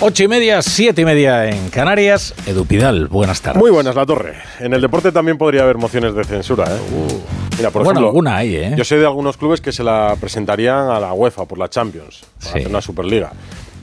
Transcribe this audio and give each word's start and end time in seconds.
Ocho 0.00 0.24
y 0.24 0.28
media, 0.28 0.60
siete 0.60 1.02
y 1.02 1.04
media 1.04 1.46
en 1.48 1.70
Canarias. 1.70 2.34
Edupidal, 2.46 3.06
buenas 3.08 3.40
tardes. 3.40 3.60
Muy 3.60 3.70
buenas, 3.70 3.94
La 3.94 4.04
Torre. 4.04 4.34
En 4.58 4.74
el 4.74 4.80
deporte 4.80 5.12
también 5.12 5.38
podría 5.38 5.62
haber 5.62 5.78
mociones 5.78 6.14
de 6.14 6.24
censura. 6.24 6.64
¿eh? 6.64 6.80
Uh. 6.92 7.20
Mira, 7.56 7.70
por 7.70 7.84
bueno, 7.84 8.00
ejemplo, 8.00 8.08
alguna 8.08 8.36
hay, 8.36 8.56
¿eh? 8.56 8.74
Yo 8.76 8.84
sé 8.84 8.98
de 8.98 9.06
algunos 9.06 9.36
clubes 9.36 9.60
que 9.60 9.72
se 9.72 9.84
la 9.84 10.16
presentarían 10.20 10.90
a 10.90 10.98
la 10.98 11.12
UEFA 11.12 11.46
por 11.46 11.58
la 11.58 11.68
Champions, 11.70 12.24
para 12.40 12.50
hacer 12.50 12.68
una 12.68 12.80
Superliga. 12.82 13.32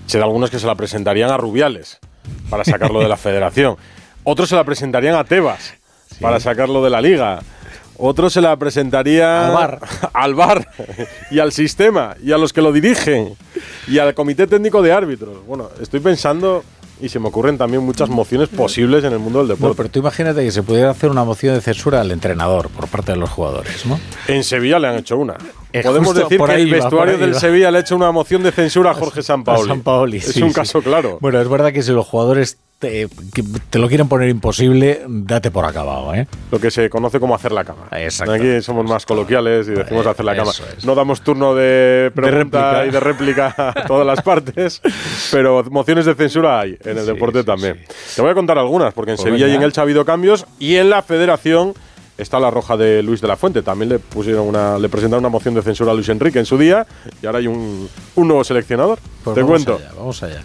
Sé 0.05 0.17
de 0.17 0.23
algunos 0.23 0.49
que 0.52 0.59
se 0.59 0.67
la 0.67 0.75
presentarían 0.75 1.31
a 1.31 1.38
Rubiales 1.38 1.99
para 2.49 2.66
sacarlo 2.66 2.99
de 2.99 3.07
la 3.07 3.17
federación. 3.17 3.77
Otros 4.23 4.49
se 4.49 4.55
la 4.55 4.66
presentarían 4.66 5.16
a 5.16 5.23
Tebas 5.23 5.73
para 6.20 6.39
sacarlo 6.39 6.84
de 6.84 6.89
la 6.89 7.02
liga. 7.02 7.39
Otros 8.02 8.33
se 8.33 8.41
la 8.41 8.57
presentarían 8.57 9.45
al 9.45 9.52
bar. 9.54 9.79
al 10.13 10.34
bar 10.36 10.67
y 11.30 11.39
al 11.39 11.52
sistema 11.52 12.16
y 12.23 12.31
a 12.31 12.38
los 12.38 12.52
que 12.52 12.62
lo 12.62 12.71
dirigen 12.71 13.35
y 13.88 13.99
al 13.99 14.13
comité 14.16 14.48
técnico 14.48 14.81
de 14.81 14.91
árbitros. 14.91 15.45
Bueno, 15.45 15.70
estoy 15.80 15.99
pensando 15.99 16.63
y 16.99 17.09
se 17.09 17.20
me 17.20 17.27
ocurren 17.27 17.58
también 17.58 17.84
muchas 17.84 18.09
mociones 18.09 18.49
posibles 18.49 19.03
en 19.03 19.13
el 19.13 19.20
mundo 19.20 19.39
del 19.39 19.49
deporte. 19.49 19.75
pero 19.77 19.89
tú 19.89 19.99
imagínate 19.99 20.44
que 20.44 20.52
se 20.52 20.63
pudiera 20.63 20.89
hacer 20.91 21.09
una 21.09 21.23
moción 21.23 21.55
de 21.55 21.61
censura 21.61 22.02
al 22.02 22.11
entrenador 22.11 22.70
por 22.70 22.88
parte 22.88 23.11
de 23.11 23.17
los 23.17 23.30
jugadores, 23.30 23.85
¿no? 23.85 23.99
En 24.27 24.44
Sevilla 24.44 24.80
le 24.80 24.88
han 24.88 24.95
hecho 24.97 25.17
una. 25.17 25.36
Podemos 25.83 26.16
decir 26.16 26.39
que 26.39 26.53
el 26.55 26.72
vestuario 26.72 27.17
del 27.17 27.36
Sevilla 27.36 27.72
le 27.72 27.80
ha 27.80 27.81
hecho 27.81 27.95
una 27.95 28.11
moción 28.11 28.44
de 28.44 28.52
censura 28.52 28.91
a 28.91 28.94
Jorge 28.94 29.22
Sampaoli. 29.23 30.17
es 30.17 30.38
un 30.38 30.53
caso 30.53 30.81
claro. 30.81 31.17
Bueno, 31.22 31.39
es 31.39 31.47
verdad 31.47 31.72
que 31.72 31.81
si 31.83 31.91
los 31.91 32.05
jugadores 32.05 32.58
te, 32.81 33.08
te, 33.70 33.80
lo 33.80 33.88
quieren 33.88 34.09
poner 34.09 34.27
imposible, 34.27 35.03
date 35.08 35.52
por 35.52 35.66
acabado. 35.66 36.16
¿eh? 36.16 36.27
Lo 36.52 36.59
que 36.59 36.72
se 36.72 36.89
conoce 36.89 37.20
como 37.20 37.35
hacer 37.35 37.52
la 37.52 37.63
cama. 37.63 37.88
Exacto. 37.91 38.34
Aquí 38.34 38.62
somos 38.62 38.89
más 38.89 39.05
coloquiales 39.05 39.67
y 39.67 39.72
decimos 39.72 40.05
hacer 40.08 40.26
la 40.26 40.35
cama. 40.35 40.52
No 40.84 40.95
damos 40.95 41.22
turno 41.22 41.53
de 41.53 42.12
pregunta 42.13 42.84
y 42.88 42.89
de 42.89 42.99
réplica 42.99 43.53
a 43.55 43.73
todas 43.88 44.05
las 44.05 44.22
partes, 44.23 44.81
pero 45.31 45.64
mociones 45.70 46.05
de 46.05 46.16
censura 46.16 46.59
hay 46.59 46.75
en 46.83 46.97
el 46.97 47.05
deporte 47.05 47.44
también. 47.44 47.80
Te 48.16 48.22
voy 48.22 48.31
a 48.31 48.33
contar 48.33 48.58
algunas, 48.58 48.94
porque 48.95 49.11
en 49.11 49.17
pues 49.17 49.25
Sevilla 49.25 49.48
y 49.48 49.53
en 49.53 49.61
Elche 49.61 49.80
ha 49.80 49.83
habido 49.83 50.03
cambios 50.03 50.48
y 50.58 50.77
en 50.77 50.89
la 50.89 51.03
federación 51.03 51.75
está 52.17 52.39
la 52.39 52.50
roja 52.50 52.77
de 52.77 53.03
Luis 53.03 53.22
de 53.22 53.27
la 53.27 53.36
Fuente. 53.36 53.61
También 53.61 53.89
le 53.89 54.00
pusieron 54.00 54.48
una, 54.48 54.80
le 54.80 54.89
presentaron 54.89 55.23
una 55.23 55.30
moción 55.30 55.53
de 55.53 55.61
censura 55.61 55.92
a 55.92 55.94
Luis 55.94 56.09
Enrique 56.09 56.39
en 56.39 56.45
su 56.48 56.58
día 56.58 56.88
y 57.22 57.27
ahora 57.27 57.38
hay 57.38 57.48
un, 57.48 57.88
un 58.16 58.27
nuevo 58.27 58.44
seleccionador. 58.44 58.98
Pues 59.23 59.36
Te 59.36 59.44
cuento. 59.44 59.80
vamos 59.95 60.23
allá. 60.23 60.42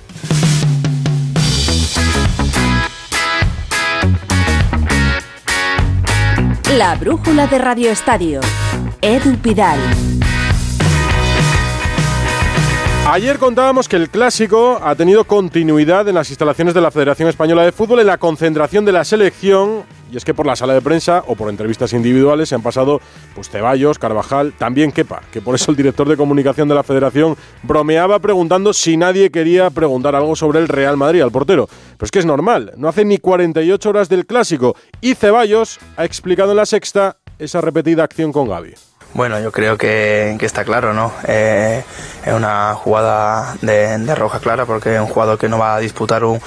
La 6.76 6.94
brújula 6.96 7.46
de 7.46 7.58
Radio 7.58 7.90
Estadio. 7.90 8.40
Edu 9.00 9.36
Pidal. 9.38 9.78
Ayer 13.08 13.38
contábamos 13.38 13.88
que 13.88 13.96
el 13.96 14.10
clásico 14.10 14.80
ha 14.82 14.94
tenido 14.94 15.24
continuidad 15.24 16.08
en 16.08 16.16
las 16.16 16.28
instalaciones 16.28 16.74
de 16.74 16.80
la 16.80 16.90
Federación 16.90 17.28
Española 17.28 17.62
de 17.64 17.72
Fútbol 17.72 18.00
en 18.00 18.08
la 18.08 18.18
concentración 18.18 18.84
de 18.84 18.92
la 18.92 19.04
selección 19.04 19.84
y 20.10 20.16
es 20.16 20.24
que 20.24 20.34
por 20.34 20.46
la 20.46 20.56
sala 20.56 20.74
de 20.74 20.82
prensa 20.82 21.24
o 21.26 21.34
por 21.34 21.48
entrevistas 21.48 21.92
individuales 21.92 22.48
se 22.48 22.54
han 22.54 22.62
pasado 22.62 23.00
pues 23.34 23.50
Ceballos, 23.50 23.98
Carvajal, 23.98 24.52
también 24.58 24.92
Kepa, 24.92 25.22
que 25.32 25.40
por 25.40 25.54
eso 25.54 25.70
el 25.70 25.76
director 25.76 26.08
de 26.08 26.16
comunicación 26.16 26.68
de 26.68 26.74
la 26.74 26.82
federación 26.82 27.36
bromeaba 27.62 28.18
preguntando 28.18 28.72
si 28.72 28.96
nadie 28.96 29.30
quería 29.30 29.70
preguntar 29.70 30.14
algo 30.14 30.36
sobre 30.36 30.60
el 30.60 30.68
Real 30.68 30.96
Madrid 30.96 31.22
al 31.22 31.32
portero. 31.32 31.66
Pero 31.66 32.04
es 32.04 32.10
que 32.10 32.18
es 32.18 32.26
normal, 32.26 32.72
no 32.76 32.88
hace 32.88 33.04
ni 33.04 33.18
48 33.18 33.88
horas 33.88 34.08
del 34.08 34.26
clásico 34.26 34.76
y 35.00 35.14
Ceballos 35.14 35.78
ha 35.96 36.04
explicado 36.04 36.52
en 36.52 36.58
la 36.58 36.66
sexta 36.66 37.18
esa 37.38 37.60
repetida 37.60 38.04
acción 38.04 38.32
con 38.32 38.48
Gaby. 38.48 38.74
Bueno, 39.16 39.40
yo 39.40 39.50
creo 39.50 39.78
que, 39.78 40.36
está 40.42 40.62
claro, 40.62 40.92
¿no? 40.92 41.10
Eh, 41.26 41.82
es 42.22 42.32
una 42.34 42.74
jugada 42.74 43.56
de, 43.62 44.14
roja 44.14 44.40
clara 44.40 44.66
porque 44.66 44.94
es 44.94 45.00
un 45.00 45.06
jugador 45.06 45.38
que 45.38 45.48
no 45.48 45.58
va 45.58 45.74
a 45.74 45.80
disputar 45.80 46.22
un, 46.22 46.38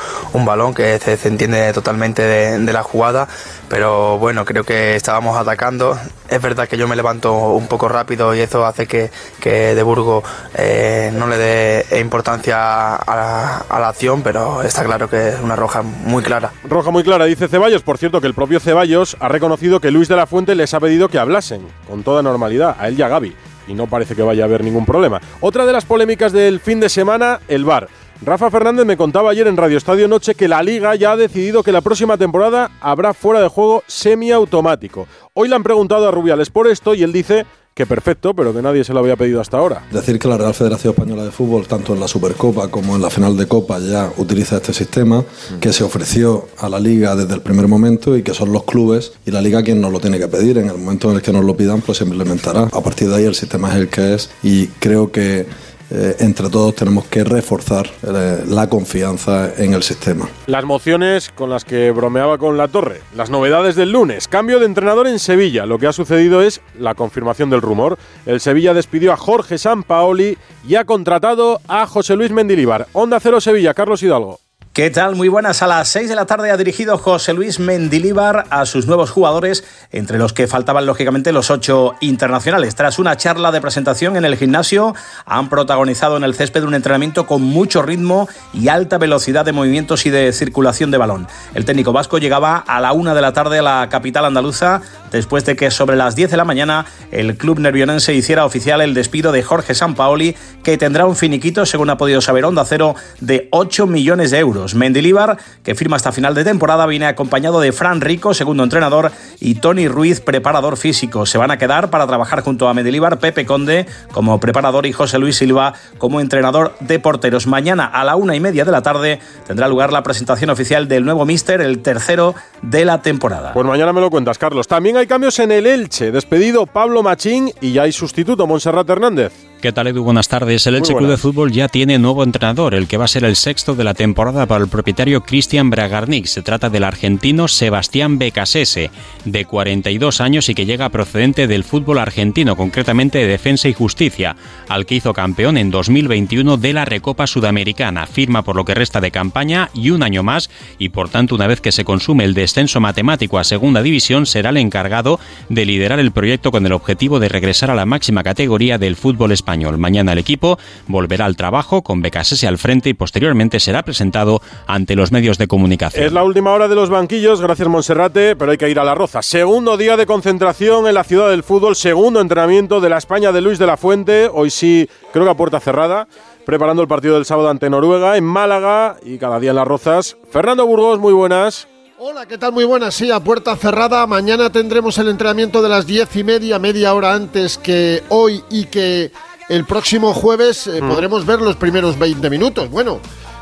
balón, 0.46 0.76
que 0.76 1.00
se, 1.00 1.18
entiende 1.28 1.74
totalmente 1.74 2.22
de, 2.22 2.72
la 2.72 2.84
jugada, 2.84 3.28
pero 3.70 4.18
bueno, 4.18 4.44
creo 4.46 4.64
que 4.64 4.96
estábamos 4.96 5.38
atacando. 5.38 5.98
Es 6.28 6.42
verdad 6.42 6.68
que 6.68 6.78
yo 6.78 6.88
me 6.88 6.96
levanto 6.96 7.54
un 7.54 7.68
poco 7.68 7.88
rápido 7.88 8.36
y 8.36 8.40
eso 8.40 8.66
hace 8.66 8.88
que, 8.88 9.10
De 9.42 9.84
Burgo 9.84 10.24
eh, 10.56 11.12
no 11.14 11.28
le 11.28 11.38
dé 11.38 12.00
importancia 12.00 12.96
a 12.96 13.66
la, 13.70 13.88
acción, 13.88 14.22
pero 14.24 14.62
está 14.64 14.84
claro 14.84 15.10
que 15.10 15.30
es 15.30 15.40
una 15.42 15.56
roja 15.56 15.82
muy 15.82 16.24
clara. 16.24 16.52
Roja 16.64 16.92
muy 16.92 17.04
clara, 17.04 17.26
dice 17.26 17.48
Ceballos. 17.48 17.84
Por 17.84 17.98
cierto, 17.98 18.20
que 18.20 18.28
el 18.28 18.34
propio 18.34 18.60
Ceballos 18.60 19.16
ha 19.20 19.28
reconocido 19.28 19.80
que 19.80 19.92
Luis 19.92 20.08
de 20.08 20.16
la 20.16 20.26
Fuente 20.26 20.56
les 20.56 20.74
ha 20.74 20.80
pedido 20.80 21.10
que 21.10 21.20
hablasen 21.20 21.68
con 21.88 22.04
toda 22.04 22.22
normalidad 22.22 22.76
a 22.80 22.88
él 22.88 22.98
y 22.98 23.02
a 23.04 23.08
Gaby. 23.08 23.36
Y 23.68 23.74
no 23.76 23.86
parece 23.86 24.16
que 24.16 24.24
vaya 24.24 24.44
a 24.44 24.48
haber 24.48 24.64
ningún 24.64 24.86
problema. 24.86 25.22
Otra 25.42 25.66
de 25.66 25.74
las 25.74 25.86
polémicas 25.86 26.32
del 26.32 26.60
fin 26.60 26.80
de 26.80 26.90
semana, 26.90 27.40
el 27.48 27.66
VAR. 27.66 27.88
Rafa 28.22 28.52
Fernández 28.52 28.86
me 28.86 28.98
contaba 28.98 29.32
ayer 29.32 29.48
en 29.48 29.56
Radio 29.56 29.78
Estadio 29.78 30.10
Noche 30.10 30.36
que 30.36 30.50
la 30.50 30.62
liga 30.62 30.94
ya 30.96 31.14
ha 31.14 31.16
decidido 31.16 31.64
que 31.64 31.72
la 31.72 31.80
próxima 31.80 32.18
temporada 32.18 32.70
habrá 32.82 33.14
fuera 33.14 33.40
de 33.40 33.48
juego 33.48 33.82
semiautomático. 33.88 35.08
Hoy 35.34 35.48
le 35.48 35.56
han 35.56 35.64
preguntado 35.64 36.06
a 36.06 36.12
Rubiales 36.12 36.50
por 36.50 36.68
esto 36.68 36.94
y 36.94 37.04
él 37.04 37.14
dice 37.14 37.46
que 37.74 37.86
perfecto, 37.86 38.34
pero 38.34 38.54
que 38.54 38.62
nadie 38.62 38.84
se 38.84 38.92
lo 38.92 39.00
había 39.00 39.16
pedido 39.16 39.40
hasta 39.40 39.58
ahora. 39.58 39.88
Decir 39.90 40.20
que 40.20 40.28
la 40.28 40.38
Real 40.38 40.54
Federación 40.54 40.92
Española 40.92 41.24
de 41.24 41.32
Fútbol, 41.32 41.66
tanto 41.66 41.94
en 41.94 42.02
la 42.02 42.10
Supercopa 42.10 42.68
como 42.68 42.94
en 42.98 43.02
la 43.02 43.10
final 43.10 43.38
de 43.38 43.48
Copa, 43.48 43.80
ya 43.80 44.12
utiliza 44.18 44.58
este 44.58 44.74
sistema 44.74 45.22
mm. 45.22 45.60
que 45.62 45.72
se 45.72 45.86
ofreció 45.86 46.50
a 46.58 46.68
la 46.68 46.82
Liga 46.82 47.16
desde 47.16 47.36
el 47.36 47.42
primer 47.42 47.70
momento 47.70 48.18
y 48.18 48.24
que 48.24 48.34
son 48.34 48.52
los 48.52 48.66
clubes 48.66 49.14
y 49.26 49.32
la 49.32 49.42
Liga 49.42 49.64
quien 49.64 49.80
nos 49.80 49.94
lo 49.94 50.02
tiene 50.02 50.20
que 50.20 50.28
pedir. 50.28 50.58
En 50.58 50.68
el 50.68 50.78
momento 50.78 51.10
en 51.10 51.16
el 51.16 51.22
que 51.22 51.32
nos 51.32 51.46
lo 51.46 51.56
pidan, 51.56 51.80
pues 51.80 52.00
se 52.00 52.04
implementará. 52.04 52.64
A 52.64 52.82
partir 52.82 53.08
de 53.08 53.16
ahí 53.16 53.24
el 53.24 53.36
sistema 53.36 53.70
es 53.70 53.76
el 53.76 53.88
que 53.88 54.14
es 54.14 54.30
y 54.44 54.68
creo 54.68 55.10
que 55.10 55.48
eh, 55.92 56.16
entre 56.20 56.50
todos 56.50 56.76
tenemos 56.76 57.06
que 57.06 57.24
reforzar 57.24 57.88
eh, 58.04 58.44
la 58.48 58.68
confianza 58.68 59.54
en 59.58 59.74
el 59.74 59.84
sistema. 59.84 60.30
Las 60.46 60.64
mociones 60.64 61.30
con 61.30 61.50
las 61.50 61.66
que 61.66 61.92
bromeaba 61.92 62.38
con 62.38 62.58
la 62.58 62.68
torre, 62.68 63.02
las 63.16 63.30
novedades 63.30 63.76
del 63.76 63.92
lunes, 63.92 64.28
cambio 64.28 64.60
de 64.60 64.66
entrenador 64.66 65.08
en 65.08 65.20
Sevilla. 65.20 65.66
Lo 65.66 65.80
que 65.80 65.88
ha 65.88 65.94
sucedido 65.94 66.42
es 66.42 66.62
la 66.78 66.96
confirmación 66.96 67.50
del 67.50 67.62
rumor. 67.62 67.98
El 68.26 68.40
Sevilla 68.40 68.74
despidió 68.74 69.14
a 69.14 69.18
Jorge 69.18 69.58
Sampaoli 69.58 70.38
y 70.68 70.76
ha 70.76 70.86
contratado 70.86 71.62
a 71.68 71.88
José 71.88 72.16
Luis 72.16 72.32
Mendilibar. 72.32 72.88
Onda 72.94 73.20
Cero 73.20 73.42
Sevilla, 73.42 73.74
Carlos 73.74 74.04
Hidalgo. 74.04 74.40
¿Qué 74.80 74.90
tal? 74.90 75.18
Muy 75.18 75.28
buenas. 75.28 75.62
A 75.62 75.68
las 75.68 75.90
6 75.90 76.08
de 76.08 76.16
la 76.16 76.26
tarde 76.26 76.52
ha 76.52 76.56
dirigido 76.56 76.98
José 76.98 77.34
Luis 77.34 77.60
Mendilíbar 77.60 78.46
a 78.50 78.66
sus 78.66 78.88
nuevos 78.88 79.12
jugadores, 79.12 79.66
entre 79.92 80.18
los 80.18 80.32
que 80.32 80.48
faltaban 80.48 80.86
lógicamente 80.86 81.34
los 81.34 81.52
ocho 81.52 81.96
internacionales. 82.00 82.76
Tras 82.76 82.98
una 82.98 83.18
charla 83.18 83.52
de 83.52 83.60
presentación 83.60 84.16
en 84.16 84.24
el 84.24 84.38
gimnasio, 84.38 84.96
han 85.26 85.50
protagonizado 85.50 86.16
en 86.16 86.24
el 86.24 86.34
césped 86.34 86.64
un 86.64 86.76
entrenamiento 86.76 87.28
con 87.28 87.42
mucho 87.42 87.82
ritmo 87.82 88.30
y 88.54 88.70
alta 88.70 88.98
velocidad 88.98 89.44
de 89.44 89.52
movimientos 89.52 90.06
y 90.06 90.12
de 90.12 90.32
circulación 90.32 90.92
de 90.92 90.98
balón. 90.98 91.28
El 91.56 91.66
técnico 91.66 91.92
vasco 91.92 92.18
llegaba 92.18 92.56
a 92.56 92.80
la 92.80 92.94
una 92.94 93.14
de 93.14 93.22
la 93.22 93.34
tarde 93.34 93.60
a 93.60 93.64
la 93.64 93.90
capital 93.90 94.24
andaluza, 94.24 94.82
después 95.12 95.44
de 95.44 95.58
que 95.58 95.72
sobre 95.72 95.98
las 95.98 96.16
10 96.16 96.32
de 96.32 96.38
la 96.38 96.46
mañana 96.46 96.86
el 97.12 97.36
club 97.36 97.60
nervionense 97.60 98.14
hiciera 98.14 98.46
oficial 98.46 98.80
el 98.80 98.94
despido 98.94 99.34
de 99.34 99.44
Jorge 99.44 99.76
Sampaoli, 99.76 100.38
que 100.64 100.78
tendrá 100.78 101.06
un 101.06 101.18
finiquito, 101.18 101.66
según 101.66 101.90
ha 101.90 101.98
podido 101.98 102.22
saber 102.22 102.46
Onda 102.46 102.64
Cero, 102.64 102.96
de 103.20 103.50
8 103.52 103.86
millones 103.86 104.32
de 104.32 104.40
euros. 104.40 104.69
Mendilibar, 104.76 105.38
que 105.64 105.76
firma 105.76 105.96
hasta 105.96 106.12
final 106.12 106.36
de 106.36 106.44
temporada, 106.44 106.86
viene 106.86 107.06
acompañado 107.06 107.60
de 107.60 107.72
Fran 107.72 108.02
Rico, 108.02 108.34
segundo 108.34 108.64
entrenador, 108.64 109.12
y 109.40 109.56
Tony 109.56 109.88
Ruiz, 109.88 110.20
preparador 110.22 110.78
físico. 110.78 111.26
Se 111.26 111.38
van 111.38 111.52
a 111.52 111.58
quedar 111.58 111.90
para 111.90 112.08
trabajar 112.08 112.42
junto 112.42 112.68
a 112.68 112.74
Mendilibar, 112.74 113.20
Pepe 113.20 113.46
Conde 113.46 113.86
como 114.12 114.40
preparador 114.40 114.86
y 114.86 114.94
José 114.94 115.20
Luis 115.20 115.38
Silva 115.38 115.74
como 115.98 116.22
entrenador 116.22 116.76
de 116.80 117.00
porteros. 117.00 117.48
Mañana 117.48 117.86
a 117.86 118.04
la 118.04 118.16
una 118.16 118.36
y 118.36 118.40
media 118.40 118.66
de 118.66 118.72
la 118.72 118.82
tarde 118.82 119.20
tendrá 119.48 119.68
lugar 119.68 119.94
la 119.94 120.04
presentación 120.04 120.50
oficial 120.50 120.88
del 120.88 121.06
nuevo 121.06 121.26
Mister, 121.26 121.62
el 121.62 121.80
tercero 121.80 122.36
de 122.62 122.86
la 122.86 123.02
temporada. 123.02 123.54
Pues 123.54 123.66
mañana 123.66 123.94
me 123.94 124.02
lo 124.02 124.10
cuentas, 124.10 124.38
Carlos. 124.38 124.68
También 124.68 124.98
hay 124.98 125.08
cambios 125.08 125.40
en 125.40 125.52
el 125.52 125.68
Elche. 125.68 126.12
Despedido 126.12 126.66
Pablo 126.66 127.04
Machín 127.04 127.52
y 127.62 127.74
ya 127.74 127.84
hay 127.84 127.92
sustituto, 127.92 128.48
Monserrat 128.48 128.90
Hernández. 128.90 129.49
¿Qué 129.62 129.74
tal 129.74 129.88
Edu? 129.88 130.06
Buenas 130.06 130.30
tardes. 130.30 130.66
El 130.68 130.76
Elche 130.76 130.96
Club 130.96 131.10
de 131.10 131.18
Fútbol 131.18 131.52
ya 131.52 131.68
tiene 131.68 132.00
nuevo 132.00 132.24
entrenador, 132.24 132.74
el 132.74 132.88
que 132.88 132.96
va 132.96 133.04
a 133.04 133.10
ser 133.10 133.26
el 133.26 133.36
sexto 133.36 133.76
de 133.76 133.84
la 133.84 133.94
temporada 133.94 134.46
para 134.46 134.64
el 134.64 134.70
propietario 134.70 135.20
Cristian 135.20 135.70
Bragarnik. 135.70 136.28
Se 136.28 136.42
trata 136.42 136.70
del 136.70 136.86
argentino 136.86 137.50
Sebastián 137.50 138.18
Becasese, 138.18 138.90
de 139.26 139.44
42 139.44 140.22
años 140.22 140.48
y 140.48 140.56
que 140.56 140.66
llega 140.66 140.88
procedente 140.88 141.46
del 141.46 141.66
fútbol 141.66 141.98
argentino, 141.98 142.56
concretamente 142.56 143.18
de 143.18 143.28
Defensa 143.28 143.68
y 143.68 143.74
Justicia, 143.74 144.38
al 144.70 144.86
que 144.86 144.96
hizo 144.96 145.12
campeón 145.12 145.58
en 145.58 145.72
2021 145.72 146.56
de 146.56 146.72
la 146.72 146.86
Recopa 146.86 147.28
Sudamericana. 147.28 148.08
Firma 148.08 148.44
por 148.44 148.56
lo 148.56 148.64
que 148.64 148.76
resta 148.76 149.02
de 149.02 149.12
campaña 149.12 149.72
y 149.74 149.90
un 149.90 150.04
año 150.04 150.24
más 150.24 150.50
y 150.78 150.88
por 150.88 151.10
tanto 151.10 151.36
una 151.36 151.48
vez 151.48 151.60
que 151.60 151.74
se 151.74 151.84
consume 151.84 152.24
el 152.24 152.34
descenso 152.34 152.80
matemático 152.80 153.38
a 153.38 153.44
segunda 153.44 153.82
división 153.82 154.26
será 154.26 154.52
el 154.52 154.58
encargado 154.58 155.20
de 155.50 155.66
liderar 155.66 156.00
el 156.00 156.14
proyecto 156.14 156.50
con 156.50 156.66
el 156.66 156.72
objetivo 156.72 157.20
de 157.20 157.28
regresar 157.28 157.70
a 157.72 157.76
la 157.76 157.86
máxima 157.86 158.24
categoría 158.24 158.78
del 158.78 158.96
fútbol 158.96 159.34
español 159.34 159.49
español. 159.50 159.80
Mañana 159.80 160.14
el 160.14 160.20
equipo 160.20 160.60
volverá 160.88 161.26
al 161.26 161.36
trabajo 161.36 161.82
con 161.82 162.04
BKSS 162.04 162.44
al 162.44 162.60
frente 162.60 162.90
y 162.90 162.94
posteriormente 162.94 163.60
será 163.60 163.82
presentado 163.82 164.42
ante 164.68 164.96
los 164.96 165.12
medios 165.12 165.40
de 165.40 165.48
comunicación. 165.48 166.06
Es 166.06 166.14
la 166.14 166.24
última 166.24 166.52
hora 166.52 166.68
de 166.68 166.76
los 166.76 166.92
banquillos, 166.92 167.42
gracias 167.42 167.68
Monserrate, 167.68 168.36
pero 168.36 168.52
hay 168.52 168.58
que 168.60 168.70
ir 168.70 168.80
a 168.80 168.84
la 168.84 168.94
Roza. 168.94 169.24
Segundo 169.24 169.76
día 169.76 169.98
de 169.98 170.06
concentración 170.06 170.88
en 170.88 170.94
la 170.94 171.04
ciudad 171.04 171.32
del 171.32 171.42
fútbol, 171.42 171.76
segundo 171.76 172.22
entrenamiento 172.22 172.80
de 172.80 172.90
la 172.90 173.00
España 173.00 173.32
de 173.32 173.42
Luis 173.42 173.58
de 173.58 173.66
la 173.66 173.78
Fuente, 173.78 174.30
hoy 174.32 174.52
sí 174.52 174.88
creo 175.12 175.26
que 175.26 175.32
a 175.32 175.38
puerta 175.38 175.60
cerrada, 175.60 176.08
preparando 176.46 176.84
el 176.84 176.88
partido 176.88 177.16
del 177.16 177.26
sábado 177.26 177.50
ante 177.50 177.72
Noruega 177.72 178.18
en 178.18 178.26
Málaga 178.26 178.98
y 179.04 179.18
cada 179.18 179.40
día 179.40 179.50
en 179.50 179.56
las 179.56 179.68
Rozas. 179.68 180.16
Fernando 180.30 180.68
Burgos, 180.68 181.00
muy 181.00 181.14
buenas. 181.14 181.68
Hola, 182.02 182.26
¿qué 182.26 182.38
tal? 182.38 182.54
Muy 182.54 182.64
buenas. 182.64 182.96
Sí, 182.96 183.12
a 183.12 183.20
puerta 183.20 183.58
cerrada. 183.58 184.08
Mañana 184.08 184.50
tendremos 184.50 184.98
el 185.00 185.10
entrenamiento 185.10 185.62
de 185.62 185.68
las 185.68 185.86
diez 185.86 186.16
y 186.16 186.24
media, 186.24 186.58
media 186.58 186.94
hora 186.94 187.14
antes 187.14 187.58
que 187.58 188.04
hoy 188.08 188.42
y 188.50 188.68
que 188.68 189.12
el 189.50 189.66
próximo 189.66 190.14
jueves 190.14 190.68
eh, 190.68 190.82
mm. 190.82 190.88
podremos 190.88 191.26
ver 191.26 191.42
los 191.42 191.56
primeros 191.56 191.98
20 192.00 192.30
minutos. 192.30 192.70
Bueno, 192.70 193.00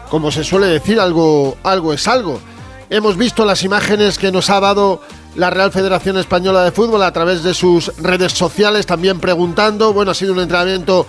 como 0.09 0.31
se 0.31 0.43
suele 0.43 0.67
decir, 0.67 0.99
algo, 0.99 1.57
algo 1.63 1.93
es 1.93 2.07
algo. 2.07 2.39
Hemos 2.89 3.17
visto 3.17 3.45
las 3.45 3.63
imágenes 3.63 4.17
que 4.17 4.31
nos 4.31 4.49
ha 4.49 4.61
dado 4.61 5.01
la 5.35 5.49
Real 5.49 5.71
Federación 5.71 6.17
Española 6.17 6.63
de 6.63 6.71
Fútbol 6.71 7.03
a 7.03 7.11
través 7.11 7.43
de 7.43 7.53
sus 7.53 7.95
redes 7.97 8.31
sociales, 8.31 8.85
también 8.85 9.19
preguntando. 9.19 9.93
Bueno, 9.93 10.11
ha 10.11 10.15
sido 10.15 10.33
un 10.33 10.39
entrenamiento 10.39 11.05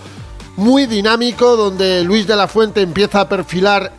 muy 0.57 0.85
dinámico 0.85 1.55
donde 1.55 2.03
Luis 2.03 2.27
de 2.27 2.35
la 2.35 2.49
Fuente 2.49 2.81
empieza 2.81 3.21
a 3.21 3.29
perfilar 3.29 3.93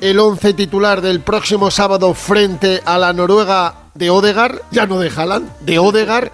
el 0.00 0.18
once 0.18 0.54
titular 0.54 1.00
del 1.00 1.20
próximo 1.20 1.70
sábado 1.70 2.14
frente 2.14 2.82
a 2.84 2.98
la 2.98 3.12
Noruega 3.12 3.74
de 3.94 4.10
Odegar, 4.10 4.62
ya 4.70 4.86
no 4.86 5.00
de 5.00 5.10
Haaland, 5.10 5.58
de 5.60 5.78
Odegar. 5.78 6.30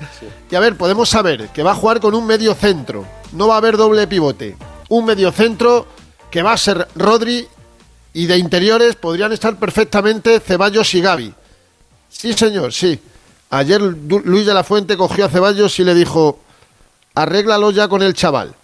Y 0.50 0.55
a 0.55 0.61
ver, 0.61 0.76
podemos 0.76 1.08
saber 1.08 1.49
que 1.49 1.62
va 1.62 1.72
a 1.72 1.76
jugar 1.76 2.00
con 2.00 2.14
un 2.14 2.26
medio 2.26 2.55
centro, 2.55 3.06
no 3.32 3.49
va 3.49 3.55
a 3.55 3.58
haber 3.58 3.76
doble 3.76 4.06
pivote. 4.06 4.56
Un 4.90 5.06
medio 5.06 5.32
centro 5.32 5.87
que 6.31 6.43
va 6.43 6.52
a 6.52 6.58
ser 6.58 6.87
Rodri 6.94 7.49
y 8.12 8.26
de 8.26 8.37
interiores 8.37 8.96
podrían 8.96 9.32
estar 9.32 9.56
perfectamente 9.58 10.40
Ceballos 10.40 10.93
y 10.94 11.00
Gaby. 11.00 11.34
Sí, 12.10 12.32
señor, 12.34 12.72
sí. 12.72 13.00
Ayer 13.50 13.81
Luis 13.81 14.46
de 14.46 14.55
la 14.55 14.64
Fuente 14.64 14.96
cogió 14.96 15.25
a 15.25 15.28
Ceballos 15.28 15.78
y 15.78 15.84
le 15.84 15.94
dijo, 15.94 16.40
arréglalo 17.14 17.70
ya 17.70 17.88
con 17.88 18.02
el 18.02 18.14
chaval. 18.14 18.55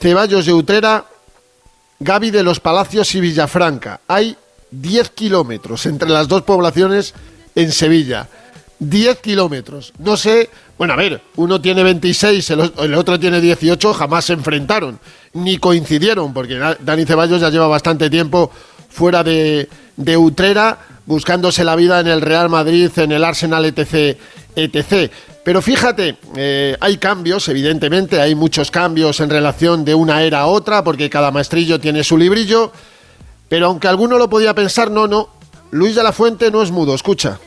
Ceballos 0.00 0.46
de 0.46 0.52
Utrera 0.52 1.04
Gaby 2.00 2.30
de 2.30 2.42
los 2.42 2.60
Palacios 2.60 3.14
y 3.14 3.20
Villafranca. 3.20 4.00
Hay 4.08 4.36
10 4.70 5.10
kilómetros 5.10 5.84
entre 5.86 6.08
las 6.08 6.28
dos 6.28 6.42
poblaciones 6.42 7.14
en 7.54 7.70
Sevilla. 7.72 8.26
10 8.78 9.18
kilómetros. 9.18 9.92
No 9.98 10.16
sé, 10.16 10.48
bueno, 10.78 10.94
a 10.94 10.96
ver, 10.96 11.20
uno 11.36 11.60
tiene 11.60 11.82
26, 11.82 12.50
el, 12.50 12.94
otro 12.94 13.20
tiene 13.20 13.40
18, 13.40 13.92
jamás 13.92 14.24
se 14.24 14.32
enfrentaron, 14.32 14.98
ni 15.34 15.58
coincidieron, 15.58 16.32
porque 16.32 16.58
Dani 16.80 17.04
Ceballos 17.04 17.42
ya 17.42 17.50
lleva 17.50 17.68
bastante 17.68 18.08
tiempo 18.08 18.50
fuera 18.88 19.22
de, 19.22 19.68
de 19.96 20.16
Utrera, 20.16 20.78
buscándose 21.04 21.64
la 21.64 21.76
vida 21.76 22.00
en 22.00 22.06
el 22.06 22.22
Real 22.22 22.48
Madrid, 22.48 22.90
en 22.96 23.12
el 23.12 23.24
Arsenal, 23.24 23.66
etc. 23.66 24.16
etc. 24.56 25.12
Pero 25.50 25.62
fíjate, 25.62 26.16
eh, 26.36 26.76
hay 26.78 26.96
cambios, 26.98 27.48
evidentemente, 27.48 28.20
hay 28.20 28.36
muchos 28.36 28.70
cambios 28.70 29.18
en 29.18 29.28
relación 29.28 29.84
de 29.84 29.96
una 29.96 30.22
era 30.22 30.42
a 30.42 30.46
otra, 30.46 30.84
porque 30.84 31.10
cada 31.10 31.32
maestrillo 31.32 31.80
tiene 31.80 32.04
su 32.04 32.16
librillo, 32.16 32.70
pero 33.48 33.66
aunque 33.66 33.88
alguno 33.88 34.16
lo 34.16 34.30
podía 34.30 34.54
pensar, 34.54 34.92
no, 34.92 35.08
no, 35.08 35.28
Luis 35.72 35.96
de 35.96 36.04
la 36.04 36.12
Fuente 36.12 36.52
no 36.52 36.62
es 36.62 36.70
mudo, 36.70 36.94
escucha. 36.94 37.40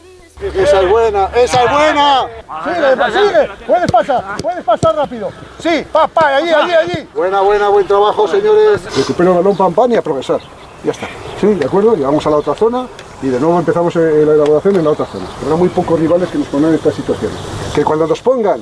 Esa 0.53 0.81
es 0.81 0.89
buena, 0.89 1.29
esa 1.33 1.63
es 1.63 1.71
buena. 1.71 2.25
Sigue, 2.65 3.19
sigue, 3.21 3.49
puedes 3.65 3.89
pasar, 3.89 4.35
puedes 4.41 4.63
pasar 4.65 4.95
rápido. 4.97 5.29
Sí, 5.59 5.85
papá, 5.89 6.35
allí, 6.35 6.49
allí, 6.49 6.73
allí. 6.73 7.07
Buena, 7.15 7.39
buena, 7.39 7.69
buen 7.69 7.87
trabajo, 7.87 8.27
señores. 8.27 8.81
Recupero 8.97 9.31
el 9.31 9.37
balón, 9.37 9.55
pam, 9.55 9.73
pam 9.73 9.89
y 9.93 9.95
a 9.95 10.01
progresar. 10.01 10.41
Ya 10.83 10.91
está. 10.91 11.07
Sí, 11.39 11.47
de 11.47 11.65
acuerdo, 11.65 11.95
llegamos 11.95 12.27
a 12.27 12.29
la 12.31 12.35
otra 12.35 12.53
zona 12.53 12.85
y 13.23 13.29
de 13.29 13.39
nuevo 13.39 13.57
empezamos 13.57 13.95
eh, 13.95 14.23
la 14.25 14.33
elaboración 14.33 14.75
en 14.75 14.83
la 14.83 14.89
otra 14.91 15.05
zona. 15.05 15.25
Habrá 15.41 15.55
muy 15.55 15.69
pocos 15.69 15.97
rivales 15.97 16.29
que 16.29 16.37
nos 16.37 16.47
pongan 16.47 16.71
en 16.71 16.75
esta 16.75 16.91
situación. 16.91 17.31
Que 17.73 17.83
cuando 17.83 18.05
nos 18.05 18.21
pongan, 18.21 18.61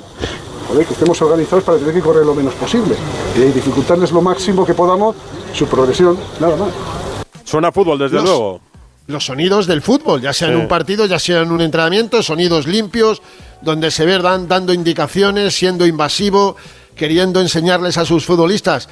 que 0.71 0.93
estemos 0.93 1.19
organizados 1.21 1.63
para 1.63 1.79
tener 1.79 1.93
que 1.93 2.01
correr 2.01 2.25
lo 2.25 2.35
menos 2.35 2.53
posible 2.53 2.95
y 3.35 3.39
dificultarles 3.39 4.11
lo 4.11 4.21
máximo 4.21 4.65
que 4.65 4.73
podamos 4.73 5.15
su 5.53 5.65
progresión, 5.65 6.17
nada 6.39 6.55
más. 6.55 6.69
Suena 7.43 7.71
fútbol, 7.71 7.97
desde 7.97 8.21
luego. 8.21 8.61
Los 9.07 9.25
sonidos 9.25 9.65
del 9.65 9.81
fútbol, 9.81 10.21
ya 10.21 10.31
sea 10.31 10.49
en 10.49 10.55
un 10.55 10.67
partido, 10.67 11.07
ya 11.07 11.19
sea 11.19 11.41
en 11.41 11.51
un 11.51 11.59
entrenamiento, 11.59 12.21
sonidos 12.21 12.67
limpios, 12.67 13.21
donde 13.61 13.89
se 13.89 14.05
ve 14.05 14.19
dan, 14.19 14.47
dando 14.47 14.73
indicaciones, 14.73 15.55
siendo 15.55 15.85
invasivo, 15.87 16.55
queriendo 16.95 17.41
enseñarles 17.41 17.97
a 17.97 18.05
sus 18.05 18.25
futbolistas 18.25 18.87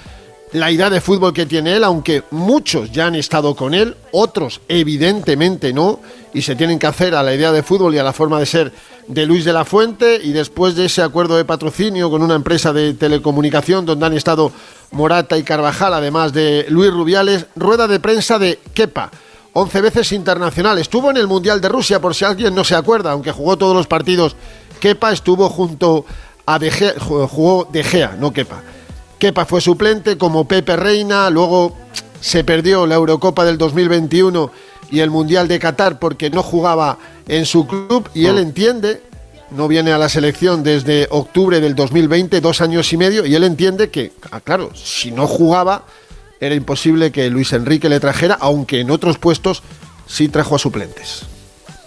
la 0.52 0.72
idea 0.72 0.90
de 0.90 1.02
fútbol 1.02 1.34
que 1.34 1.46
tiene 1.46 1.76
él, 1.76 1.84
aunque 1.84 2.24
muchos 2.32 2.92
ya 2.92 3.06
han 3.06 3.16
estado 3.16 3.56
con 3.56 3.74
él, 3.74 3.96
otros 4.12 4.62
evidentemente 4.68 5.74
no, 5.74 6.00
y 6.34 6.42
se 6.42 6.56
tienen 6.56 6.80
que 6.80 6.88
hacer 6.88 7.14
a 7.14 7.24
la 7.24 7.34
idea 7.34 7.52
de 7.52 7.64
fútbol 7.64 7.94
y 7.94 8.00
a 8.00 8.04
la 8.04 8.14
forma 8.14 8.40
de 8.40 8.46
ser 8.46 8.74
de 9.08 9.26
Luis 9.26 9.46
de 9.46 9.54
la 9.54 9.66
Fuente, 9.66 10.20
y 10.24 10.32
después 10.32 10.76
de 10.76 10.86
ese 10.86 11.02
acuerdo 11.02 11.38
de 11.38 11.46
patrocinio 11.46 12.10
con 12.10 12.24
una 12.24 12.36
empresa 12.36 12.74
de 12.74 12.94
telecomunicación 12.94 13.86
donde 13.86 14.06
han 14.06 14.14
estado 14.14 14.52
Morata 14.92 15.38
y 15.38 15.44
Carvajal, 15.44 15.94
además 15.94 16.34
de 16.34 16.66
Luis 16.70 16.92
Rubiales, 16.92 17.46
rueda 17.56 17.88
de 17.88 18.00
prensa 18.00 18.40
de 18.40 18.60
Kepa. 18.74 19.12
11 19.54 19.82
veces 19.82 20.12
internacional. 20.12 20.78
Estuvo 20.78 21.10
en 21.10 21.18
el 21.18 21.28
Mundial 21.28 21.60
de 21.60 21.70
Rusia, 21.70 22.00
por 22.00 22.14
si 22.14 22.24
alguien 22.24 22.54
no 22.54 22.64
se 22.64 22.76
acuerda, 22.76 23.12
aunque 23.12 23.32
jugó 23.32 23.58
todos 23.58 23.76
los 23.76 23.88
partidos. 23.88 24.36
Kepa 24.80 25.12
estuvo 25.12 25.50
junto 25.50 26.06
a 26.46 26.60
De 26.60 26.72
Gea, 26.72 26.94
jugó 27.00 27.68
De 27.72 27.84
Gea, 27.84 28.16
no 28.20 28.32
Kepa. 28.32 28.62
Kepa 29.20 29.46
fue 29.46 29.60
suplente 29.60 30.18
como 30.18 30.48
Pepe 30.48 30.78
Reina, 30.78 31.30
luego 31.30 31.76
se 32.22 32.46
perdió 32.46 32.88
la 32.88 32.96
Eurocopa 32.96 33.44
del 33.44 33.58
2021 33.58 34.50
y 34.92 35.02
el 35.02 35.10
Mundial 35.10 35.50
de 35.50 35.60
Qatar 35.60 36.00
porque 36.00 36.30
no 36.30 36.42
jugaba 36.42 36.98
en 37.28 37.46
su 37.46 37.68
club 37.68 38.10
y 38.14 38.28
él 38.28 38.36
mm. 38.36 38.40
entiende, 38.40 39.04
no 39.52 39.68
viene 39.68 39.92
a 39.92 39.98
la 39.98 40.08
selección 40.08 40.64
desde 40.64 41.08
octubre 41.12 41.60
del 41.60 41.76
2020, 41.76 42.40
dos 42.40 42.62
años 42.62 42.92
y 42.94 42.98
medio, 42.98 43.26
y 43.26 43.36
él 43.36 43.44
entiende 43.44 43.90
que, 43.90 44.14
ah, 44.32 44.40
claro, 44.40 44.72
si 44.74 45.12
no 45.12 45.28
jugaba 45.28 45.84
era 46.40 46.56
imposible 46.56 47.12
que 47.12 47.30
Luis 47.30 47.52
Enrique 47.52 47.90
le 47.90 48.00
trajera, 48.00 48.38
aunque 48.40 48.80
en 48.80 48.90
otros 48.90 49.18
puestos 49.18 49.64
sí 50.08 50.30
trajo 50.30 50.56
a 50.56 50.60
suplentes. 50.60 51.24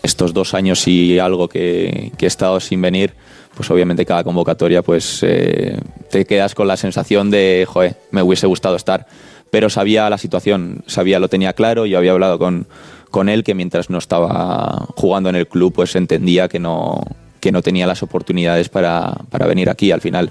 Estos 0.03 0.35
dos 0.35 0.53
años 0.53 0.87
y 0.87 1.19
algo 1.19 1.49
que, 1.49 2.13
que 2.19 2.27
he 2.27 2.29
estado 2.29 2.61
sin 2.61 2.83
venir, 2.83 3.15
pues 3.55 3.71
obviamente 3.71 4.07
cada 4.07 4.25
convocatoria 4.25 4.83
pues 4.83 5.21
eh, 5.23 5.79
te 6.11 6.25
quedas 6.25 6.55
con 6.55 6.69
la 6.69 6.77
sensación 6.77 7.31
de, 7.31 7.67
joder, 7.69 7.97
me 8.11 8.23
hubiese 8.23 8.47
gustado 8.47 8.77
estar. 8.77 9.07
Pero 9.51 9.69
sabía 9.69 10.09
la 10.09 10.17
situación, 10.17 10.83
sabía, 10.87 11.19
lo 11.19 11.29
tenía 11.29 11.53
claro, 11.53 11.85
yo 11.85 11.99
había 11.99 12.13
hablado 12.13 12.39
con, 12.39 12.67
con 13.11 13.29
él 13.29 13.45
que 13.45 13.55
mientras 13.55 13.91
no 13.91 13.99
estaba 13.99 14.87
jugando 14.97 15.29
en 15.29 15.37
el 15.37 15.47
club 15.47 15.75
pues 15.75 15.95
entendía 15.95 16.49
que 16.49 16.59
no, 16.59 17.03
que 17.43 17.51
no 17.51 17.61
tenía 17.61 17.89
las 17.89 18.05
oportunidades 18.05 18.69
para, 18.69 19.13
para 19.29 19.47
venir 19.47 19.69
aquí. 19.69 19.91
Al 19.91 20.01
final 20.01 20.31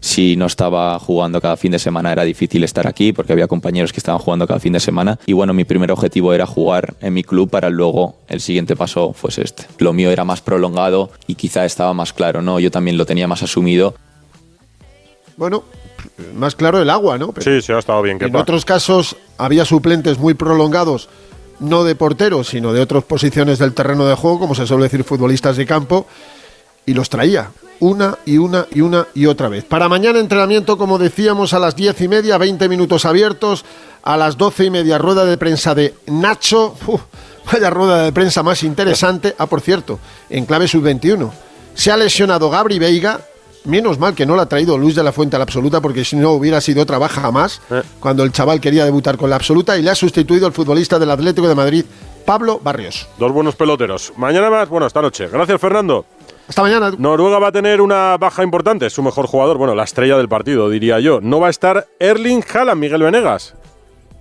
si 0.00 0.36
no 0.36 0.46
estaba 0.46 0.98
jugando 0.98 1.40
cada 1.40 1.56
fin 1.56 1.72
de 1.72 1.78
semana 1.78 2.12
era 2.12 2.22
difícil 2.22 2.64
estar 2.64 2.86
aquí 2.86 3.12
porque 3.14 3.32
había 3.32 3.48
compañeros 3.48 3.92
que 3.92 4.00
estaban 4.00 4.18
jugando 4.20 4.46
cada 4.46 4.60
fin 4.60 4.74
de 4.74 4.80
semana. 4.80 5.18
Y 5.24 5.32
bueno, 5.32 5.54
mi 5.54 5.64
primer 5.64 5.90
objetivo 5.90 6.34
era 6.34 6.46
jugar 6.46 6.94
en 7.00 7.14
mi 7.14 7.24
club 7.24 7.48
para 7.48 7.70
luego 7.70 8.16
el 8.28 8.42
siguiente 8.42 8.76
paso 8.76 9.14
fuese 9.14 9.42
este. 9.42 9.66
Lo 9.78 9.94
mío 9.94 10.10
era 10.10 10.24
más 10.24 10.42
prolongado 10.42 11.10
y 11.26 11.34
quizá 11.34 11.64
estaba 11.64 11.94
más 11.94 12.12
claro, 12.12 12.42
¿no? 12.42 12.60
Yo 12.60 12.70
también 12.70 12.98
lo 12.98 13.06
tenía 13.06 13.26
más 13.26 13.42
asumido. 13.42 13.94
Bueno, 15.36 15.64
más 16.34 16.54
claro 16.54 16.82
el 16.82 16.90
agua, 16.90 17.16
¿no? 17.16 17.32
sí, 17.38 17.62
sí, 17.62 17.72
ha 17.72 17.78
estado 17.78 18.02
bien. 18.02 18.18
En 18.20 18.36
otros 18.36 18.66
casos 18.66 19.16
había 19.38 19.64
suplentes 19.64 20.18
muy 20.18 20.34
prolongados, 20.34 21.08
no 21.58 21.84
de 21.84 21.94
porteros, 21.94 22.48
sino 22.48 22.72
de 22.72 22.80
otras 22.80 23.04
posiciones 23.04 23.58
del 23.58 23.74
terreno 23.74 24.06
de 24.06 24.14
juego, 24.14 24.38
como 24.38 24.54
se 24.54 24.66
suele 24.66 24.84
decir, 24.84 25.04
futbolistas 25.04 25.56
de 25.56 25.66
campo, 25.66 26.06
y 26.86 26.94
los 26.94 27.08
traía 27.08 27.50
una 27.80 28.18
y 28.26 28.38
una 28.38 28.66
y 28.70 28.82
una 28.82 29.06
y 29.14 29.26
otra 29.26 29.48
vez. 29.48 29.64
Para 29.64 29.88
mañana 29.88 30.20
entrenamiento, 30.20 30.78
como 30.78 30.98
decíamos, 30.98 31.52
a 31.54 31.58
las 31.58 31.74
diez 31.74 32.00
y 32.00 32.08
media, 32.08 32.38
20 32.38 32.68
minutos 32.68 33.04
abiertos, 33.04 33.64
a 34.02 34.16
las 34.16 34.36
doce 34.36 34.66
y 34.66 34.70
media 34.70 34.98
rueda 34.98 35.24
de 35.24 35.36
prensa 35.36 35.74
de 35.74 35.94
Nacho. 36.06 36.74
vaya 37.52 37.70
rueda 37.70 38.04
de 38.04 38.12
prensa 38.12 38.42
más 38.42 38.62
interesante. 38.62 39.34
Ah, 39.38 39.46
por 39.46 39.60
cierto, 39.60 39.98
en 40.28 40.46
clave 40.46 40.68
sub-21. 40.68 41.30
Se 41.74 41.90
ha 41.90 41.96
lesionado 41.96 42.50
Gabri 42.50 42.78
Veiga. 42.78 43.20
Menos 43.62 43.98
mal 43.98 44.14
que 44.14 44.24
no 44.24 44.36
la 44.36 44.42
ha 44.42 44.48
traído 44.48 44.78
Luis 44.78 44.94
de 44.94 45.02
la 45.02 45.12
Fuente 45.12 45.36
a 45.36 45.38
la 45.38 45.42
absoluta, 45.42 45.82
porque 45.82 46.02
si 46.02 46.16
no 46.16 46.30
hubiera 46.30 46.62
sido 46.62 46.82
otra 46.82 46.96
baja 46.96 47.30
más, 47.30 47.60
eh. 47.70 47.82
cuando 48.00 48.22
el 48.22 48.32
chaval 48.32 48.58
quería 48.58 48.86
debutar 48.86 49.18
con 49.18 49.28
la 49.28 49.36
absoluta, 49.36 49.76
y 49.76 49.82
le 49.82 49.90
ha 49.90 49.94
sustituido 49.94 50.46
el 50.46 50.54
futbolista 50.54 50.98
del 50.98 51.10
Atlético 51.10 51.46
de 51.46 51.54
Madrid, 51.54 51.84
Pablo 52.30 52.60
Barrios. 52.62 53.08
Dos 53.18 53.32
buenos 53.32 53.56
peloteros. 53.56 54.12
Mañana 54.16 54.50
más, 54.50 54.68
bueno, 54.68 54.86
esta 54.86 55.02
noche. 55.02 55.26
Gracias, 55.26 55.60
Fernando. 55.60 56.06
Hasta 56.48 56.62
mañana. 56.62 56.92
Noruega 56.96 57.40
va 57.40 57.48
a 57.48 57.50
tener 57.50 57.80
una 57.80 58.16
baja 58.18 58.44
importante, 58.44 58.88
su 58.88 59.02
mejor 59.02 59.26
jugador, 59.26 59.58
bueno, 59.58 59.74
la 59.74 59.82
estrella 59.82 60.16
del 60.16 60.28
partido, 60.28 60.70
diría 60.70 61.00
yo. 61.00 61.20
No 61.20 61.40
va 61.40 61.48
a 61.48 61.50
estar 61.50 61.88
Erling 61.98 62.44
Haaland, 62.54 62.80
Miguel 62.80 63.02
Venegas. 63.02 63.56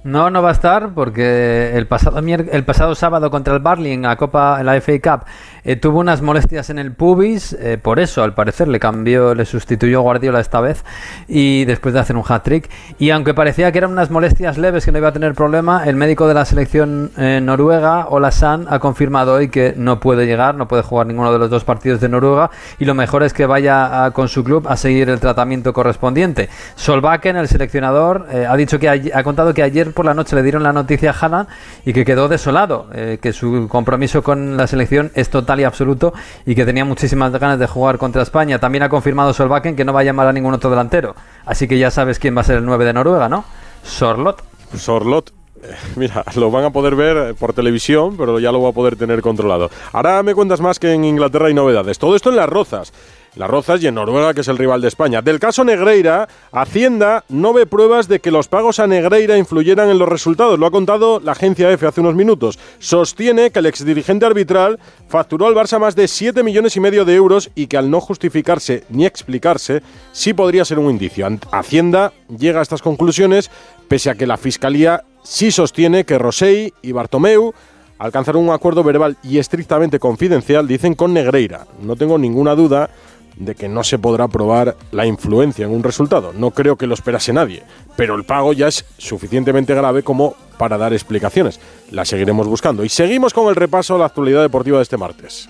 No, 0.04 0.32
no 0.32 0.42
va 0.42 0.50
a 0.50 0.54
estar 0.54 0.96
porque 0.96 1.72
el 1.76 1.86
pasado, 1.86 2.18
el 2.18 2.66
pasado 2.66 2.96
sábado 2.96 3.30
contra 3.30 3.54
el 3.54 3.60
Barley 3.60 3.92
en 3.92 4.02
la 4.02 4.16
Copa, 4.16 4.58
en 4.60 4.66
la 4.66 4.82
FA 4.82 4.94
Cup, 5.00 5.28
eh, 5.70 5.76
tuvo 5.76 6.00
unas 6.00 6.24
molestias 6.24 6.72
en 6.72 6.80
el 6.80 6.94
pubis, 6.94 7.54
eh, 7.54 7.78
por 7.78 8.00
eso 8.00 8.24
al 8.24 8.34
parecer 8.34 8.68
le 8.68 8.80
cambió, 8.80 9.36
le 9.36 9.46
sustituyó 9.46 10.02
Guardiola 10.02 10.40
esta 10.40 10.62
vez 10.62 10.84
y 11.28 11.64
después 11.66 11.94
de 11.94 12.00
hacer 12.00 12.16
un 12.16 12.24
hat-trick. 12.28 12.68
Y 12.98 13.12
aunque 13.12 13.36
parecía 13.36 13.72
que 13.72 13.78
eran 13.78 13.92
unas 13.92 14.10
molestias 14.10 14.58
leves 14.58 14.84
que 14.84 14.92
no 14.92 14.98
iba 14.98 15.10
a 15.10 15.14
tener 15.14 15.36
problema, 15.36 15.84
el 15.86 15.96
médico 15.96 16.28
de 16.28 16.34
la 16.34 16.46
selección 16.46 17.12
eh, 17.18 17.40
noruega, 17.40 18.08
Olasan, 18.08 18.66
ha 18.68 18.80
confirmado 18.80 19.36
hoy 19.36 19.50
que 19.50 19.76
no 19.78 20.00
puede 20.00 20.26
llegar, 20.26 20.56
no 20.56 20.68
puede 20.68 20.82
jugar 20.82 21.06
ninguno 21.06 21.32
de 21.32 21.38
los 21.38 21.52
dos 21.52 21.64
partidos 21.66 22.02
de 22.02 22.10
Noruega 22.10 22.50
y 22.80 22.86
lo 22.86 22.96
mejor 22.96 23.22
es 23.22 23.32
que 23.32 23.46
vaya 23.46 24.10
con 24.10 24.28
su 24.28 24.44
club 24.44 24.68
a 24.68 24.76
seguir 24.76 25.08
el 25.12 25.20
tratamiento 25.20 25.72
correspondiente. 25.72 26.50
Solbakken, 26.78 27.36
el 27.36 27.48
seleccionador, 27.48 28.26
ha 28.28 28.58
dicho 28.58 28.80
que 28.80 28.90
ha 28.90 29.24
contado 29.24 29.54
que 29.54 29.62
ayer 29.62 29.94
por 29.94 30.06
la 30.06 30.16
noche 30.16 30.36
le 30.36 30.42
dieron 30.42 30.64
la 30.64 30.74
noticia 30.74 31.12
a 31.12 31.14
Haaland 31.14 31.48
y 31.86 31.94
que 31.94 32.06
quedó 32.06 32.28
desolado, 32.28 32.88
que 33.22 33.34
su 33.34 33.68
compromiso 33.70 34.24
con 34.24 34.58
la 34.58 34.66
selección 34.66 35.12
es 35.14 35.30
total 35.30 35.59
absoluto 35.68 36.14
y 36.46 36.56
que 36.56 36.66
tenía 36.66 36.86
muchísimas 36.86 37.32
ganas 37.32 37.60
de 37.60 37.68
jugar 37.68 37.98
contra 37.98 38.22
España. 38.22 38.60
También 38.60 38.84
ha 38.84 38.90
confirmado 38.90 39.34
Solbakken 39.34 39.76
que 39.76 39.86
no 39.86 39.94
va 39.94 40.02
a 40.02 40.04
llamar 40.04 40.28
a 40.28 40.34
ningún 40.34 40.54
otro 40.54 40.70
delantero. 40.70 41.16
Así 41.46 41.68
que 41.68 41.78
ya 41.78 41.92
sabes 41.92 42.20
quién 42.20 42.36
va 42.36 42.42
a 42.42 42.44
ser 42.46 42.58
el 42.58 42.66
9 42.66 42.86
de 42.86 42.94
Noruega, 42.94 43.30
¿no? 43.30 43.46
Sorlot. 43.84 44.44
Sorlot. 44.76 45.32
Eh, 45.62 45.76
mira, 45.96 46.24
lo 46.36 46.52
van 46.52 46.66
a 46.66 46.70
poder 46.70 46.96
ver 46.96 47.36
por 47.36 47.54
televisión, 47.54 48.16
pero 48.18 48.40
ya 48.40 48.52
lo 48.52 48.62
va 48.62 48.70
a 48.70 48.74
poder 48.74 48.96
tener 48.96 49.22
controlado. 49.22 49.70
Ahora 49.92 50.24
me 50.24 50.36
cuentas 50.36 50.62
más 50.62 50.80
que 50.80 50.94
en 50.94 51.06
Inglaterra 51.06 51.48
hay 51.48 51.54
novedades. 51.54 52.00
Todo 52.00 52.16
esto 52.16 52.30
en 52.30 52.38
las 52.38 52.50
rozas. 52.50 52.94
Las 53.36 53.50
Rozas 53.50 53.82
y 53.82 53.88
en 53.88 53.96
Noruega, 53.96 54.34
que 54.34 54.42
es 54.42 54.48
el 54.48 54.58
rival 54.58 54.82
de 54.82 54.88
España. 54.88 55.22
Del 55.22 55.40
caso 55.40 55.64
Negreira, 55.64 56.28
Hacienda 56.52 57.24
no 57.30 57.54
ve 57.54 57.66
pruebas 57.66 58.08
de 58.08 58.20
que 58.20 58.32
los 58.32 58.48
pagos 58.48 58.80
a 58.80 58.88
Negreira 58.88 59.38
influyeran 59.38 59.90
en 59.90 60.00
los 60.00 60.10
resultados. 60.10 60.58
Lo 60.58 60.66
ha 60.66 60.72
contado 60.72 61.20
la 61.20 61.34
agencia 61.34 61.72
EFE 61.72 61.88
hace 61.88 62.02
unos 62.02 62.16
minutos. 62.16 62.60
Sostiene 62.80 63.52
que 63.52 63.60
el 63.60 63.68
exdirigente 63.68 64.26
arbitral 64.26 64.80
facturó 65.08 65.48
al 65.48 65.56
Barça 65.56 65.80
más 65.80 65.96
de 65.96 66.08
7 66.08 66.44
millones 66.44 66.76
y 66.76 66.80
medio 66.80 67.06
de 67.06 67.16
euros 67.16 67.52
y 67.56 67.68
que 67.68 67.78
al 67.78 67.90
no 67.90 68.02
justificarse 68.02 68.84
ni 68.90 69.06
explicarse, 69.06 69.84
sí 70.12 70.34
podría 70.34 70.66
ser 70.66 70.80
un 70.80 70.90
indicio. 70.90 71.28
Hacienda 71.52 72.14
llega 72.30 72.60
a 72.60 72.64
estas 72.64 72.82
conclusiones 72.82 73.52
pese 73.88 74.10
a 74.10 74.16
que 74.16 74.28
la 74.28 74.38
Fiscalía 74.38 75.04
sí 75.24 75.52
sostiene 75.52 76.06
que 76.06 76.18
Rosell 76.18 76.74
y 76.82 76.92
Bartomeu 76.92 77.54
alcanzaron 78.00 78.44
un 78.44 78.52
acuerdo 78.54 78.84
verbal 78.84 79.18
y 79.24 79.38
estrictamente 79.38 80.00
confidencial, 80.00 80.68
dicen, 80.68 80.96
con 80.96 81.14
Negreira. 81.14 81.68
No 81.82 81.96
tengo 81.98 82.18
ninguna 82.18 82.56
duda 82.56 82.90
de 83.36 83.56
que 83.56 83.70
no 83.70 83.84
se 83.84 84.00
podrá 84.00 84.28
probar 84.28 84.76
la 84.92 85.06
influencia 85.06 85.66
en 85.66 85.72
un 85.72 85.84
resultado. 85.84 86.34
No 86.34 86.52
creo 86.52 86.76
que 86.76 86.88
lo 86.88 86.94
esperase 86.94 87.34
nadie, 87.34 87.64
pero 87.96 88.16
el 88.16 88.24
pago 88.24 88.54
ya 88.54 88.68
es 88.68 88.86
suficientemente 88.98 89.74
grave 89.74 90.04
como 90.04 90.36
para 90.58 90.78
dar 90.78 90.94
explicaciones. 90.94 91.60
La 91.92 92.06
seguiremos 92.06 92.48
buscando. 92.48 92.84
Y 92.84 92.90
seguimos 92.90 93.34
con 93.34 93.48
el 93.48 93.56
repaso 93.56 93.96
a 93.96 94.00
la 94.00 94.06
actualidad 94.06 94.42
deportiva 94.42 94.78
de 94.78 94.84
este 94.84 94.98
martes. 94.98 95.50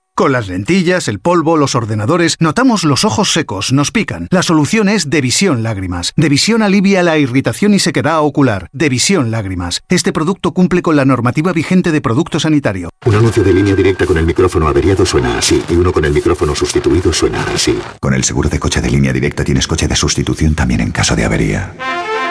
Con 0.21 0.33
las 0.33 0.49
lentillas, 0.49 1.07
el 1.07 1.17
polvo, 1.17 1.57
los 1.57 1.73
ordenadores, 1.73 2.35
notamos 2.39 2.83
los 2.83 3.05
ojos 3.05 3.33
secos, 3.33 3.73
nos 3.73 3.89
pican. 3.89 4.27
La 4.29 4.43
solución 4.43 4.87
es 4.87 5.09
Devisión 5.09 5.63
Lágrimas. 5.63 6.13
Devisión 6.15 6.61
alivia 6.61 7.01
la 7.01 7.17
irritación 7.17 7.73
y 7.73 7.79
sequedad 7.79 8.21
ocular. 8.21 8.69
Devisión 8.71 9.31
Lágrimas. 9.31 9.81
Este 9.89 10.13
producto 10.13 10.51
cumple 10.53 10.83
con 10.83 10.95
la 10.95 11.05
normativa 11.05 11.53
vigente 11.53 11.91
de 11.91 12.01
producto 12.01 12.39
sanitario. 12.39 12.91
Un 13.03 13.15
anuncio 13.15 13.43
de 13.43 13.51
línea 13.51 13.73
directa 13.73 14.05
con 14.05 14.15
el 14.19 14.27
micrófono 14.27 14.67
averiado 14.67 15.07
suena 15.07 15.39
así 15.39 15.63
y 15.67 15.73
uno 15.73 15.91
con 15.91 16.05
el 16.05 16.13
micrófono 16.13 16.53
sustituido 16.53 17.11
suena 17.11 17.43
así. 17.55 17.79
Con 17.99 18.13
el 18.13 18.23
seguro 18.23 18.47
de 18.47 18.59
coche 18.59 18.79
de 18.79 18.91
línea 18.91 19.13
directa 19.13 19.43
tienes 19.43 19.65
coche 19.65 19.87
de 19.87 19.95
sustitución 19.95 20.53
también 20.53 20.81
en 20.81 20.91
caso 20.91 21.15
de 21.15 21.25
avería. 21.25 21.73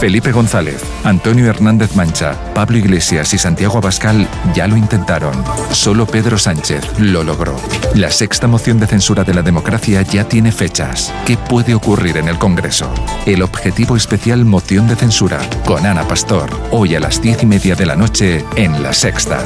Felipe 0.00 0.32
González, 0.32 0.82
Antonio 1.04 1.48
Hernández 1.48 1.94
Mancha, 1.94 2.34
Pablo 2.54 2.78
Iglesias 2.78 3.32
y 3.34 3.38
Santiago 3.38 3.78
Abascal 3.78 4.28
ya 4.54 4.66
lo 4.66 4.76
intentaron. 4.76 5.42
Solo 5.72 6.06
Pedro 6.06 6.38
Sánchez 6.38 6.84
lo 6.98 7.24
logró. 7.24 7.56
La 7.94 8.10
sexta 8.10 8.46
moción 8.46 8.78
de 8.80 8.86
censura 8.86 9.24
de 9.24 9.34
la 9.34 9.42
democracia 9.42 10.02
ya 10.02 10.24
tiene 10.24 10.52
fechas. 10.52 11.12
¿Qué 11.26 11.36
puede 11.36 11.74
ocurrir 11.74 12.16
en 12.16 12.28
el 12.28 12.38
Congreso? 12.38 12.92
El 13.26 13.42
objetivo 13.42 13.96
especial 13.96 14.44
moción 14.44 14.88
de 14.88 14.96
censura 14.96 15.40
con 15.64 15.86
Ana 15.86 16.06
Pastor, 16.06 16.50
hoy 16.70 16.94
a 16.94 17.00
las 17.00 17.22
diez 17.22 17.42
y 17.42 17.46
media 17.46 17.74
de 17.74 17.86
la 17.86 17.96
noche 17.96 18.44
en 18.56 18.82
La 18.82 18.92
Sexta. 18.92 19.40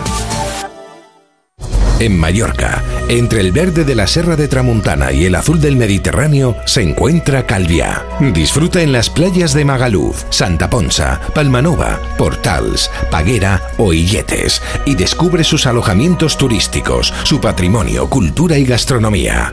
En 2.01 2.17
Mallorca, 2.17 2.81
entre 3.09 3.41
el 3.41 3.51
verde 3.51 3.85
de 3.85 3.97
la 3.97 4.07
Serra 4.07 4.37
de 4.37 4.47
Tramuntana 4.47 5.11
y 5.11 5.25
el 5.25 5.35
azul 5.35 5.61
del 5.61 5.75
Mediterráneo, 5.75 6.57
se 6.65 6.83
encuentra 6.83 7.45
Calviá. 7.45 8.07
Disfruta 8.33 8.83
en 8.83 8.93
las 8.93 9.11
playas 9.11 9.53
de 9.53 9.65
Magaluf, 9.65 10.23
Santa 10.31 10.71
Ponsa, 10.71 11.21
Palmanova, 11.35 12.01
Portals, 12.17 12.89
Paguera 13.11 13.61
o 13.79 13.93
Illetes 13.93 14.63
y 14.87 14.95
descubre 14.95 15.43
sus 15.43 15.67
alojamientos 15.67 16.39
turísticos, 16.39 17.13
su 17.25 17.41
patrimonio, 17.41 18.09
cultura 18.09 18.57
y 18.59 18.65
gastronomía. 18.65 19.53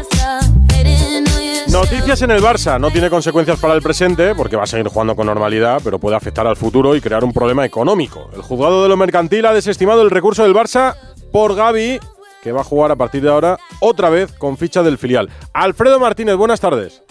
Noticias 1.71 2.21
en 2.21 2.31
el 2.31 2.41
Barça. 2.41 2.77
No 2.77 2.91
tiene 2.91 3.09
consecuencias 3.09 3.57
para 3.57 3.73
el 3.73 3.81
presente 3.81 4.35
porque 4.35 4.57
va 4.57 4.63
a 4.63 4.67
seguir 4.67 4.89
jugando 4.89 5.15
con 5.15 5.25
normalidad, 5.25 5.79
pero 5.81 5.99
puede 5.99 6.17
afectar 6.17 6.45
al 6.45 6.57
futuro 6.57 6.97
y 6.97 7.01
crear 7.01 7.23
un 7.23 7.31
problema 7.31 7.65
económico. 7.65 8.29
El 8.35 8.41
juzgado 8.41 8.83
de 8.83 8.89
lo 8.89 8.97
mercantil 8.97 9.45
ha 9.45 9.53
desestimado 9.53 10.01
el 10.01 10.09
recurso 10.09 10.43
del 10.43 10.53
Barça 10.53 10.95
por 11.31 11.55
Gaby, 11.55 12.01
que 12.43 12.51
va 12.51 12.59
a 12.59 12.65
jugar 12.65 12.91
a 12.91 12.97
partir 12.97 13.21
de 13.21 13.29
ahora 13.29 13.57
otra 13.79 14.09
vez 14.09 14.33
con 14.33 14.57
ficha 14.57 14.83
del 14.83 14.97
filial. 14.97 15.29
Alfredo 15.53 15.97
Martínez, 15.97 16.35
buenas 16.35 16.59
tardes. 16.59 17.03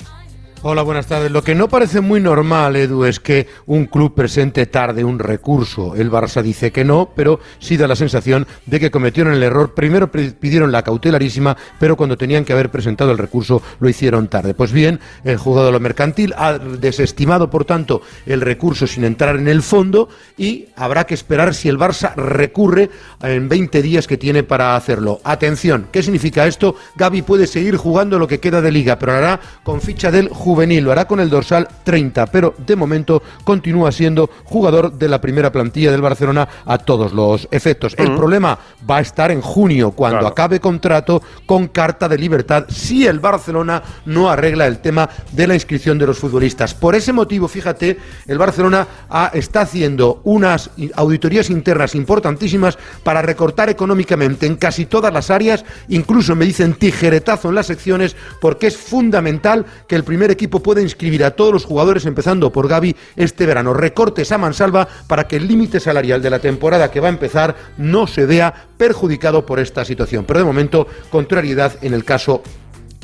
Hola, 0.63 0.83
buenas 0.83 1.07
tardes. 1.07 1.31
Lo 1.31 1.43
que 1.43 1.55
no 1.55 1.71
parece 1.71 2.03
muy 2.03 2.21
normal, 2.21 2.77
Edu, 2.77 3.07
es 3.07 3.19
que 3.19 3.47
un 3.65 3.87
club 3.87 4.15
presente 4.15 4.67
tarde 4.67 5.05
un 5.05 5.19
recurso. 5.19 5.95
El 5.97 6.11
Barça 6.11 6.43
dice 6.43 6.71
que 6.71 6.85
no, 6.85 7.13
pero 7.17 7.41
sí 7.59 7.79
da 7.79 7.89
la 7.89 7.97
sensación 7.97 8.47
de 8.67 8.79
que 8.79 8.91
cometieron 8.91 9.33
el 9.33 9.43
error. 9.43 9.73
Primero 9.73 10.11
pidieron 10.11 10.71
la 10.71 10.83
cautelarísima, 10.83 11.57
pero 11.79 11.97
cuando 11.97 12.19
tenían 12.19 12.45
que 12.45 12.53
haber 12.53 12.71
presentado 12.71 13.11
el 13.11 13.17
recurso 13.17 13.63
lo 13.79 13.89
hicieron 13.89 14.29
tarde. 14.29 14.53
Pues 14.53 14.71
bien, 14.71 15.01
el 15.25 15.39
juzgado 15.39 15.69
de 15.69 15.73
lo 15.73 15.81
mercantil 15.81 16.35
ha 16.37 16.59
desestimado, 16.59 17.49
por 17.49 17.65
tanto, 17.65 18.03
el 18.27 18.43
recurso 18.43 18.87
sin 18.87 19.05
entrar 19.05 19.37
en 19.37 19.49
el 19.49 19.63
fondo 19.63 20.11
y 20.37 20.67
habrá 20.77 21.05
que 21.05 21.15
esperar 21.15 21.55
si 21.55 21.71
el 21.71 21.79
Barça 21.79 22.15
recurre 22.17 22.91
en 23.23 23.49
20 23.49 23.81
días 23.81 24.07
que 24.07 24.19
tiene 24.19 24.43
para 24.43 24.77
hacerlo. 24.77 25.23
Atención, 25.25 25.87
¿qué 25.91 26.03
significa 26.03 26.47
esto? 26.47 26.77
Gaby 26.97 27.23
puede 27.23 27.47
seguir 27.47 27.79
jugando 27.79 28.19
lo 28.19 28.29
que 28.29 28.41
queda 28.41 28.61
de 28.61 28.71
liga, 28.71 28.99
pero 28.99 29.13
hará 29.13 29.41
con 29.65 29.81
ficha 29.81 30.11
del 30.11 30.29
juzgado 30.29 30.50
juvenil, 30.51 30.83
lo 30.83 30.91
hará 30.91 31.07
con 31.07 31.21
el 31.21 31.31
dorsal 31.31 31.69
30, 31.85 32.27
pero 32.27 32.55
de 32.59 32.75
momento 32.75 33.23
continúa 33.45 33.93
siendo 33.93 34.29
jugador 34.43 34.93
de 34.93 35.09
la 35.09 35.21
primera 35.21 35.53
plantilla 35.53 35.93
del 35.93 36.01
Barcelona 36.01 36.49
a 36.65 36.77
todos 36.77 37.13
los 37.13 37.47
efectos. 37.53 37.95
El 37.97 38.17
problema 38.17 38.59
va 38.89 38.97
a 38.97 39.01
estar 39.01 39.31
en 39.31 39.43
junio, 39.43 39.93
cuando 39.93 40.27
acabe 40.27 40.59
contrato 40.59 41.23
con 41.47 41.69
carta 41.69 42.09
de 42.09 42.19
libertad, 42.19 42.65
si 42.69 43.07
el 43.07 43.21
Barcelona 43.21 43.81
no 44.07 44.29
arregla 44.29 44.67
el 44.67 44.81
tema 44.81 45.09
de 45.31 45.47
la 45.47 45.55
inscripción 45.55 45.99
de 45.99 46.07
los 46.09 46.19
futbolistas. 46.19 46.75
Por 46.75 46.97
ese 46.97 47.13
motivo, 47.13 47.47
fíjate, 47.47 47.97
el 48.27 48.37
Barcelona 48.37 48.89
está 49.33 49.61
haciendo 49.61 50.21
unas 50.25 50.71
auditorías 50.97 51.49
internas 51.49 51.95
importantísimas 51.95 52.77
para 53.05 53.23
recortar 53.23 53.71
económicamente 53.71 54.47
en 54.47 54.57
casi 54.57 54.87
todas 54.87 55.13
las 55.13 55.31
áreas, 55.31 55.65
incluso 55.89 56.35
me 56.35 56.45
dicen 56.45 56.75
tijeretazo 56.75 57.51
en 57.51 57.55
las 57.55 57.67
secciones, 57.67 58.17
porque 58.41 58.67
es 58.67 58.77
fundamental 58.77 59.65
que 59.87 59.95
el 59.95 60.03
primer 60.03 60.33
equipo 60.33 60.40
pueda 60.49 60.81
inscribir 60.81 61.25
a 61.25 61.33
todos 61.33 61.53
los 61.53 61.65
jugadores, 61.65 62.07
empezando 62.07 62.51
por 62.51 62.69
Gaby, 62.69 62.97
este 63.17 63.47
verano. 63.47 63.75
Recortes 63.75 64.33
a 64.33 64.39
mansalva 64.39 64.89
para 65.07 65.27
que 65.27 65.37
el 65.37 65.47
límite 65.47 65.81
salarial 65.81 66.23
de 66.23 66.31
la 66.31 66.39
temporada 66.39 66.91
que 66.91 67.01
va 67.01 67.09
a 67.09 67.11
empezar 67.11 67.57
no 67.77 68.07
se 68.07 68.27
vea 68.27 68.53
perjudicado 68.77 69.45
por 69.45 69.61
esta 69.61 69.85
situación. 69.85 70.25
Pero 70.25 70.41
de 70.41 70.47
momento, 70.47 70.87
contrariedad 71.11 71.73
en 71.83 71.95
el 71.95 72.05
caso 72.05 72.43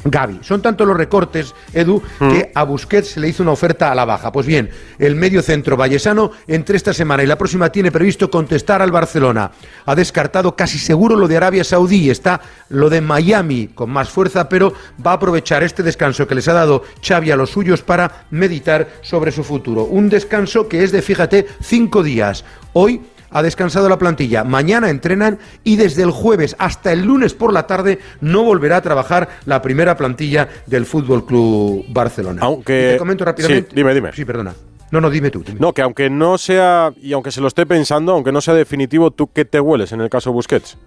Gaby. 0.04 0.40
Son 0.42 0.62
tantos 0.62 0.86
los 0.86 0.96
recortes, 0.96 1.54
Edu, 1.72 2.02
mm. 2.20 2.30
que 2.30 2.52
a 2.54 2.64
Busquets 2.64 3.10
se 3.10 3.20
le 3.20 3.28
hizo 3.28 3.42
una 3.42 3.52
oferta 3.52 3.90
a 3.90 3.94
la 3.94 4.04
baja. 4.04 4.30
Pues 4.30 4.46
bien, 4.46 4.70
el 4.98 5.16
medio 5.16 5.42
centro 5.42 5.76
vallesano 5.76 6.32
entre 6.46 6.76
esta 6.76 6.92
semana 6.92 7.22
y 7.22 7.26
la 7.26 7.38
próxima 7.38 7.70
tiene 7.70 7.90
previsto 7.90 8.30
contestar 8.30 8.82
al 8.82 8.92
Barcelona. 8.92 9.50
Ha 9.84 9.94
descartado 9.94 10.54
casi 10.54 10.78
seguro 10.78 11.16
lo 11.16 11.28
de 11.28 11.36
Arabia 11.36 11.64
Saudí, 11.64 12.10
está 12.10 12.40
lo 12.68 12.90
de 12.90 13.00
Miami 13.00 13.68
con 13.68 13.90
más 13.90 14.08
fuerza, 14.08 14.48
pero 14.48 14.72
va 15.04 15.12
a 15.12 15.14
aprovechar 15.14 15.62
este 15.62 15.82
descanso 15.82 16.26
que 16.26 16.34
les 16.34 16.48
ha 16.48 16.52
dado 16.52 16.84
Xavi 17.02 17.30
a 17.30 17.36
los 17.36 17.50
suyos 17.50 17.82
para 17.82 18.26
meditar 18.30 18.88
sobre 19.02 19.32
su 19.32 19.44
futuro. 19.44 19.84
Un 19.84 20.08
descanso 20.08 20.68
que 20.68 20.84
es 20.84 20.92
de, 20.92 21.02
fíjate, 21.02 21.46
cinco 21.60 22.02
días. 22.02 22.44
Hoy 22.72 23.00
ha 23.30 23.42
descansado 23.42 23.88
la 23.88 23.98
plantilla. 23.98 24.44
Mañana 24.44 24.90
entrenan 24.90 25.38
y 25.64 25.76
desde 25.76 26.02
el 26.02 26.10
jueves 26.10 26.56
hasta 26.58 26.92
el 26.92 27.02
lunes 27.02 27.34
por 27.34 27.52
la 27.52 27.66
tarde 27.66 27.98
no 28.20 28.42
volverá 28.42 28.78
a 28.78 28.82
trabajar 28.82 29.28
la 29.44 29.62
primera 29.62 29.96
plantilla 29.96 30.48
del 30.66 30.86
Fútbol 30.86 31.26
Club 31.26 31.84
Barcelona. 31.88 32.40
Aunque. 32.42 32.90
te 32.92 32.98
comento 32.98 33.24
rápidamente. 33.24 33.70
Sí, 33.70 33.76
dime, 33.76 33.94
dime. 33.94 34.12
Sí, 34.12 34.24
perdona. 34.24 34.54
No, 34.90 35.00
no, 35.00 35.10
dime 35.10 35.30
tú. 35.30 35.44
No, 35.58 35.72
que 35.72 35.82
aunque 35.82 36.08
no 36.08 36.38
sea, 36.38 36.92
y 37.00 37.12
aunque 37.12 37.32
se 37.32 37.40
lo 37.40 37.48
esté 37.48 37.66
pensando, 37.66 38.12
aunque 38.12 38.30
no 38.30 38.40
sea 38.40 38.54
definitivo, 38.54 39.10
¿tú 39.10 39.30
qué 39.32 39.44
te 39.44 39.58
hueles 39.58 39.92
en 39.92 40.00
el 40.00 40.08
caso 40.08 40.32
Busquets? 40.32 40.78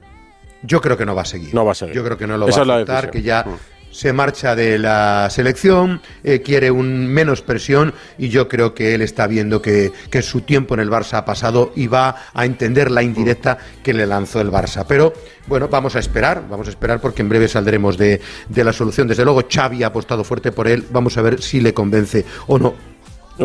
Yo 0.64 0.82
creo 0.82 0.98
que 0.98 1.06
no 1.06 1.16
va 1.16 1.24
a 1.24 1.26
seguir. 1.26 1.54
No 1.54 1.66
va 1.66 1.74
a 1.74 1.76
seguir. 1.76 1.96
Yo 1.96 2.04
creo 2.04 2.18
que 2.18 2.28
no 2.28 2.38
lo 2.38 2.48
va 2.48 2.52
a 2.52 2.76
aceptar, 2.76 3.12
que 3.12 3.22
ya 3.22 3.44
mm 3.44 3.69
se 3.92 4.14
marcha 4.14 4.56
de 4.56 4.78
la 4.78 5.30
selección, 5.30 6.02
eh, 6.24 6.42
quiere 6.42 6.72
un 6.72 7.08
menos 7.08 7.42
presión 7.42 7.94
y 8.18 8.30
yo 8.30 8.48
creo 8.48 8.74
que 8.74 8.96
él 8.96 9.02
está 9.02 9.28
viendo 9.28 9.62
que, 9.62 9.92
su 10.22 10.42
tiempo 10.42 10.74
en 10.74 10.82
el 10.82 10.90
Barça 10.90 11.14
ha 11.14 11.26
pasado 11.26 11.72
y 11.76 11.88
va 11.88 12.16
a 12.34 12.46
entender 12.46 12.92
la 12.92 13.02
indirecta 13.02 13.58
que 13.82 13.94
le 13.94 14.06
lanzó 14.06 14.42
el 14.42 14.52
Barça. 14.52 14.86
Pero 14.88 15.14
bueno, 15.48 15.70
vamos 15.70 15.96
a 15.96 16.00
esperar, 16.00 16.44
vamos 16.50 16.68
a 16.68 16.72
esperar 16.72 17.00
porque 17.00 17.22
en 17.22 17.30
breve 17.30 17.48
saldremos 17.48 17.98
de, 17.98 18.20
de 18.50 18.64
la 18.64 18.74
solución. 18.74 19.08
Desde 19.08 19.24
luego 19.24 19.44
Xavi 19.50 19.84
ha 19.84 19.88
apostado 19.88 20.24
fuerte 20.24 20.52
por 20.52 20.68
él, 20.68 20.86
vamos 20.92 21.18
a 21.18 21.22
ver 21.22 21.42
si 21.42 21.62
le 21.62 21.74
convence 21.74 22.26
o 22.48 22.60
no. 22.60 22.89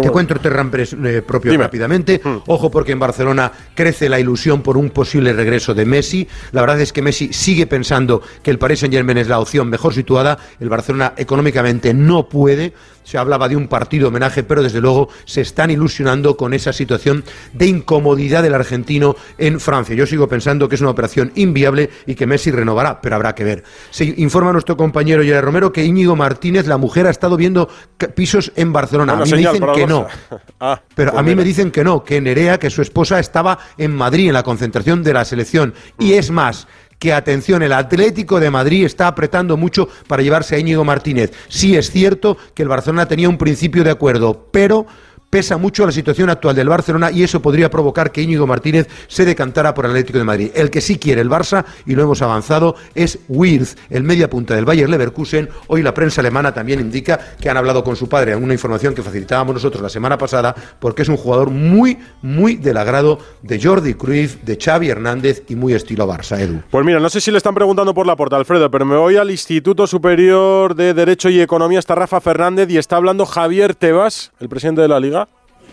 Te 0.03 0.11
cuento 0.11 0.35
Terrampres 0.35 0.93
eh, 0.93 1.23
propio 1.23 1.57
rápidamente. 1.57 2.21
Ojo 2.47 2.71
porque 2.71 2.93
en 2.93 2.99
Barcelona 2.99 3.51
crece 3.75 4.09
la 4.09 4.19
ilusión 4.19 4.63
por 4.63 4.77
un 4.77 4.91
posible 4.91 5.33
regreso 5.33 5.75
de 5.75 5.85
Messi. 5.85 6.29
La 6.53 6.61
verdad 6.61 6.81
es 6.81 6.93
que 6.93 7.03
Messi 7.03 7.33
sigue 7.33 7.67
pensando 7.67 8.23
que 8.43 8.51
el 8.51 8.59
Paris 8.59 8.81
Saint-Germain 8.81 9.19
es 9.19 9.29
la 9.29 9.39
opción 9.39 9.69
mejor 9.69 9.95
situada. 9.95 10.39
El 10.61 10.69
Barcelona 10.69 11.15
económicamente 11.17 11.95
no 11.95 12.29
puede 12.29 12.73
se 13.05 13.19
hablaba 13.19 13.49
de 13.49 13.57
un 13.57 13.69
partido 13.69 14.09
homenaje, 14.09 14.43
pero 14.43 14.63
desde 14.63 14.81
luego 14.81 15.09
se 15.25 15.43
están 15.43 15.71
ilusionando 15.71 16.37
con 16.37 16.55
esa 16.55 16.73
situación 16.73 17.25
de 17.53 17.67
incomodidad 17.67 18.43
del 18.43 18.55
argentino 18.55 19.15
en 19.39 19.61
Francia. 19.61 19.95
Yo 19.95 20.07
sigo 20.07 20.29
pensando 20.29 20.69
que 20.69 20.75
es 20.75 20.81
una 20.81 20.91
operación 20.91 21.33
inviable 21.37 21.91
y 22.07 22.15
que 22.15 22.27
Messi 22.27 22.51
renovará, 22.51 23.01
pero 23.01 23.17
habrá 23.17 23.35
que 23.35 23.45
ver. 23.45 23.65
Se 23.91 24.05
informa 24.05 24.53
nuestro 24.53 24.77
compañero 24.77 25.23
Yara 25.23 25.41
Romero 25.41 25.73
que 25.73 25.85
Íñigo 25.85 26.17
Martínez, 26.17 26.67
la 26.67 26.79
mujer, 26.79 27.07
ha 27.07 27.11
estado 27.11 27.37
viendo 27.37 27.69
pisos 28.15 28.53
en 28.57 28.73
Barcelona. 28.73 29.13
a 29.13 29.17
mí 29.17 29.31
me 29.31 29.37
dicen 29.39 29.65
que 29.75 29.87
no. 29.87 30.07
Ah, 30.61 30.81
pero 30.95 31.11
pues 31.11 31.21
a 31.21 31.23
mí 31.23 31.35
me 31.35 31.45
dicen 31.45 31.71
que 31.71 31.85
no, 31.85 32.05
que 32.05 32.21
Nerea, 32.21 32.59
que 32.59 32.71
su 32.71 32.81
esposa, 32.81 33.19
estaba 33.19 33.59
en 33.77 33.95
Madrid 33.95 34.29
en 34.29 34.33
la 34.33 34.43
concentración 34.43 35.03
de 35.03 35.13
la 35.13 35.25
selección. 35.25 35.75
Y 35.99 36.15
es 36.15 36.31
más, 36.31 36.67
que, 37.05 37.13
atención, 37.13 37.63
el 37.63 37.75
Atlético 37.75 38.41
de 38.41 38.51
Madrid 38.51 38.87
está 38.87 39.09
apretando 39.09 39.59
mucho 39.59 39.91
para 40.09 40.23
llevarse 40.23 40.55
a 40.55 40.59
Íñigo 40.59 40.85
Martínez. 40.85 41.33
Sí 41.49 41.77
es 41.77 41.91
cierto 41.91 42.39
que 42.55 42.63
el 42.63 42.69
Barcelona 42.71 43.07
tenía 43.07 43.29
un 43.29 43.37
principio 43.37 43.85
de 43.85 43.91
acuerdo, 43.91 44.49
pero 44.51 44.87
pesa 45.35 45.57
mucho 45.57 45.85
la 45.85 45.91
situación 45.91 46.31
actual 46.31 46.55
del 46.55 46.69
Barcelona 46.69 47.11
y 47.11 47.25
eso 47.25 47.43
podría 47.43 47.69
provocar 47.69 48.13
que 48.13 48.23
Íñigo 48.23 48.47
Martínez 48.47 48.87
se 49.09 49.25
decantara 49.25 49.75
por 49.75 49.85
el 49.85 49.91
Atlético 49.91 50.19
de 50.19 50.23
Madrid. 50.23 50.53
El 50.55 50.71
que 50.71 50.81
sí 50.81 50.97
quiere 50.97 51.21
el 51.23 51.29
Barça, 51.29 51.65
y 51.87 51.97
lo 51.97 52.05
hemos 52.05 52.23
avanzado, 52.23 52.77
es 52.95 53.19
Wirth, 53.27 53.77
el 53.91 54.05
media 54.05 54.31
punta 54.31 54.55
del 54.55 54.65
Bayer 54.65 54.89
Leverkusen. 54.89 55.49
Hoy 55.67 55.83
la 55.83 55.93
prensa 55.93 56.21
alemana 56.21 56.55
también 56.55 56.79
indica 56.79 57.19
que 57.41 57.51
han 57.51 57.57
hablado 57.57 57.83
con 57.83 57.97
su 57.97 58.09
padre, 58.09 58.37
una 58.37 58.53
información 58.53 58.95
que 58.95 59.03
facilitábamos 59.03 59.55
nosotros 59.55 59.83
la 59.83 59.89
semana 59.89 60.17
pasada, 60.17 60.55
porque 60.79 61.03
es 61.03 61.09
un 61.09 61.17
jugador 61.17 61.51
muy, 61.51 61.99
muy 62.23 62.55
del 62.55 62.77
agrado 62.77 63.19
de 63.43 63.61
Jordi 63.61 63.95
Cruyff, 63.95 64.37
de 64.45 64.57
Xavi 64.57 64.89
Hernández 64.89 65.43
y 65.49 65.57
muy 65.57 65.73
estilo 65.73 66.07
Barça, 66.07 66.39
Edu. 66.39 66.63
Pues 66.71 66.87
mira, 66.87 67.01
no 67.01 67.11
sé 67.11 67.21
si 67.21 67.33
le 67.33 67.39
están 67.39 67.57
preguntando 67.57 67.93
por 67.93 68.07
la 68.07 68.15
puerta, 68.15 68.37
Alfredo, 68.37 68.71
pero 68.71 68.85
me 68.85 68.97
voy 68.97 69.17
al 69.17 69.33
Instituto 69.33 69.89
Superior 69.89 70.77
de 70.77 70.95
Derecho 70.95 71.29
y 71.29 71.41
Economía, 71.41 71.81
está 71.81 71.97
Rafa 71.97 72.21
Fernández 72.21 72.71
y 72.71 72.79
está 72.79 72.95
hablando 72.95 73.27
Javier 73.27 73.75
Tebas, 73.75 74.31
el 74.39 74.49
presidente 74.49 74.81
de 74.81 74.87
la 74.87 75.01
Liga. 75.01 75.24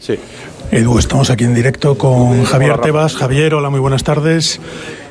Sí. 0.02 0.16
Edu, 0.72 0.98
estamos 0.98 1.30
aquí 1.30 1.44
en 1.44 1.54
directo 1.54 1.96
con 1.96 2.44
Javier 2.44 2.80
Tebas. 2.80 3.16
Javier, 3.16 3.54
hola, 3.54 3.70
muy 3.70 3.80
buenas 3.80 4.04
tardes. 4.04 4.60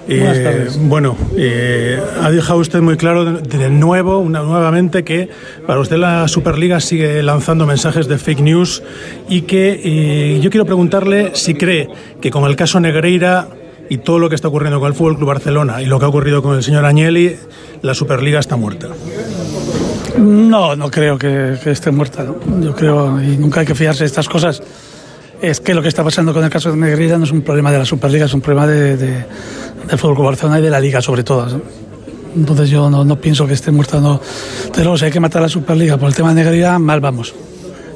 Buenas 0.09 0.37
eh, 0.37 0.43
tardes. 0.43 0.79
bueno, 0.81 1.17
eh, 1.37 2.03
ha 2.21 2.29
dejado 2.33 2.59
usted 2.59 2.81
muy 2.81 2.97
claro 2.97 3.25
de, 3.25 3.71
nuevo, 3.71 4.19
una, 4.19 4.43
nuevamente, 4.43 5.05
que 5.05 5.29
para 5.65 5.79
usted 5.79 5.97
la 5.97 6.27
Superliga 6.27 6.81
sigue 6.81 7.23
lanzando 7.23 7.67
mensajes 7.67 8.09
de 8.09 8.19
fake 8.19 8.41
news 8.41 8.83
y 9.29 9.43
que 9.43 9.81
eh, 9.85 10.41
yo 10.41 10.51
quiero 10.51 10.67
preguntarle 10.67 11.37
si 11.37 11.55
cree 11.55 11.89
que 12.21 12.33
con 12.33 12.45
el 12.45 12.57
caso 12.57 12.81
Negreira 12.81 13.47
y 13.89 13.99
todo 13.99 14.19
lo 14.19 14.29
que 14.29 14.35
está 14.35 14.49
ocurriendo 14.49 14.81
con 14.81 14.89
el 14.89 14.95
Fútbol 14.95 15.17
Club 15.17 15.29
Barcelona 15.29 15.83
y 15.83 15.87
lo 15.87 16.01
que 16.01 16.07
ha 16.07 16.09
ocurrido 16.09 16.43
con 16.43 16.57
el 16.57 16.65
señor 16.65 16.85
Agnelli, 16.85 17.37
la 17.83 17.95
Superliga 17.95 18.41
está 18.41 18.57
muerta. 18.57 18.89
No, 20.21 20.77
no 20.77 20.91
creo 20.91 21.19
que, 21.19 21.59
esté 21.67 21.91
muerta. 21.91 22.25
Yo 22.61 22.75
creo, 22.75 23.21
y 23.23 23.37
nunca 23.37 23.61
hay 23.61 23.67
que 23.67 23.75
fiarse 23.75 24.01
de 24.01 24.07
estas 24.07 24.29
cosas. 24.29 24.63
Es 25.41 25.61
que 25.61 25.73
lo 25.73 25.81
que 25.81 25.89
está 25.89 26.05
pasando 26.05 26.35
con 26.35 26.45
el 26.45 26.51
caso 26.51 26.71
de 26.71 26.77
Negreira 26.77 27.17
no 27.17 27.25
es 27.25 27.33
un 27.33 27.41
problema 27.41 27.73
de 27.73 27.79
la 27.79 27.87
Superliga, 27.87 28.27
es 28.27 28.35
un 28.35 28.43
problema 28.43 28.67
de, 28.67 28.97
del 28.97 29.99
Fútbol 29.99 30.27
Barcelona 30.27 30.59
y 30.59 30.63
de 30.63 30.71
la 30.71 30.81
Liga 30.81 31.01
sobre 31.01 31.25
todo. 31.25 31.61
Entonces 32.37 32.69
yo 32.69 32.91
no, 32.91 33.17
pienso 33.17 33.47
que 33.47 33.55
esté 33.55 33.71
muerta. 33.71 34.01
No. 34.01 34.21
Pero 34.75 34.97
si 34.99 35.07
hay 35.07 35.11
que 35.11 35.21
matar 35.21 35.41
a 35.41 35.45
la 35.45 35.49
Superliga 35.49 35.97
por 35.97 36.09
el 36.09 36.15
tema 36.15 36.35
de 36.35 36.43
Negreira, 36.43 36.79
mal 36.79 37.01
vamos. 37.01 37.35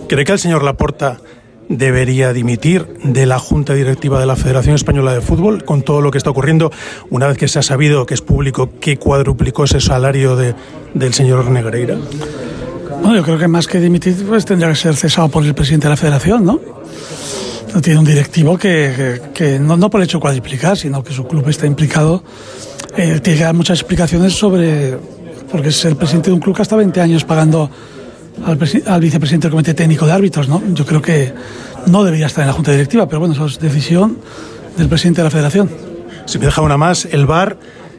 ¿Cree 0.09 0.25
que 0.25 0.33
el 0.33 0.39
señor 0.39 0.63
Laporta 0.63 1.19
debería 1.69 2.33
dimitir 2.33 2.87
de 3.03 3.27
la 3.27 3.39
Junta 3.39 3.75
Directiva 3.75 4.21
de 4.21 4.27
la 4.27 4.37
Federación 4.37 4.75
Española 4.75 5.15
de 5.15 5.21
Fútbol 5.21 5.65
con 5.65 5.83
todo 5.83 6.01
lo 6.01 6.11
que 6.11 6.19
está 6.19 6.31
ocurriendo, 6.31 6.71
una 7.11 7.27
vez 7.27 7.39
que 7.39 7.49
se 7.49 7.59
ha 7.59 7.63
sabido 7.63 8.07
que 8.07 8.15
es 8.15 8.21
público 8.21 8.71
que 8.81 8.97
cuadruplicó 8.97 9.65
ese 9.65 9.81
salario 9.81 10.37
de, 10.37 10.55
del 10.95 11.15
señor 11.15 11.51
Negreira? 11.51 11.97
Bueno, 13.03 13.17
yo 13.17 13.23
creo 13.23 13.39
que 13.39 13.49
más 13.49 13.67
que 13.67 13.81
dimitir, 13.81 14.15
pues 14.27 14.45
tendría 14.45 14.71
que 14.71 14.77
ser 14.77 14.97
cesado 14.97 15.29
por 15.29 15.45
el 15.45 15.55
presidente 15.55 15.87
de 15.87 15.91
la 15.91 15.97
Federación, 15.97 16.45
¿no? 16.45 16.61
Tiene 17.83 17.99
un 17.99 18.05
directivo 18.05 18.57
que, 18.57 19.21
que, 19.35 19.59
no, 19.59 19.77
no, 19.77 19.91
por 19.91 20.01
el 20.01 20.05
hecho 20.05 20.19
de 20.19 20.23
cuadruplicar, 20.23 20.77
sino 20.79 21.03
que 21.03 21.13
su 21.13 21.27
club 21.27 21.49
está 21.49 21.67
implicado. 21.67 22.23
Eh, 22.97 23.19
tiene 23.21 23.39
que 23.39 23.45
dar 23.45 23.55
muchas 23.55 23.81
explicaciones 23.81 24.33
sobre. 24.33 24.97
porque 25.51 25.69
es 25.69 25.85
el 25.85 25.97
presidente 25.97 26.31
de 26.31 26.35
un 26.35 26.41
club 26.41 26.55
que 26.55 26.63
hasta 26.63 26.77
20 26.77 27.01
años 27.01 27.25
pagando 27.25 27.69
al, 28.45 29.01
vicepresidente 29.01 29.47
del 29.47 29.51
Comité 29.51 29.75
Técnico 29.75 30.07
de 30.07 30.13
Árbitros, 30.13 30.49
¿no? 30.49 30.63
Yo 30.73 30.85
creo 30.85 31.01
que 31.01 31.33
no 31.87 32.05
debería 32.05 32.27
estar 32.27 32.43
en 32.43 32.49
la 32.49 32.53
Junta 32.53 32.73
Directiva, 32.73 33.07
pero 33.07 33.21
bueno, 33.21 33.35
eso 33.35 33.47
es 33.47 33.59
decisión 33.59 34.19
del 34.77 34.89
presidente 34.89 35.21
de 35.21 35.25
la 35.25 35.31
Federación. 35.31 35.71
Si 36.27 36.39
me 36.39 36.47
deja 36.47 36.63
una 36.63 36.77
más, 36.77 37.05
el 37.07 37.27
VAR, 37.27 37.59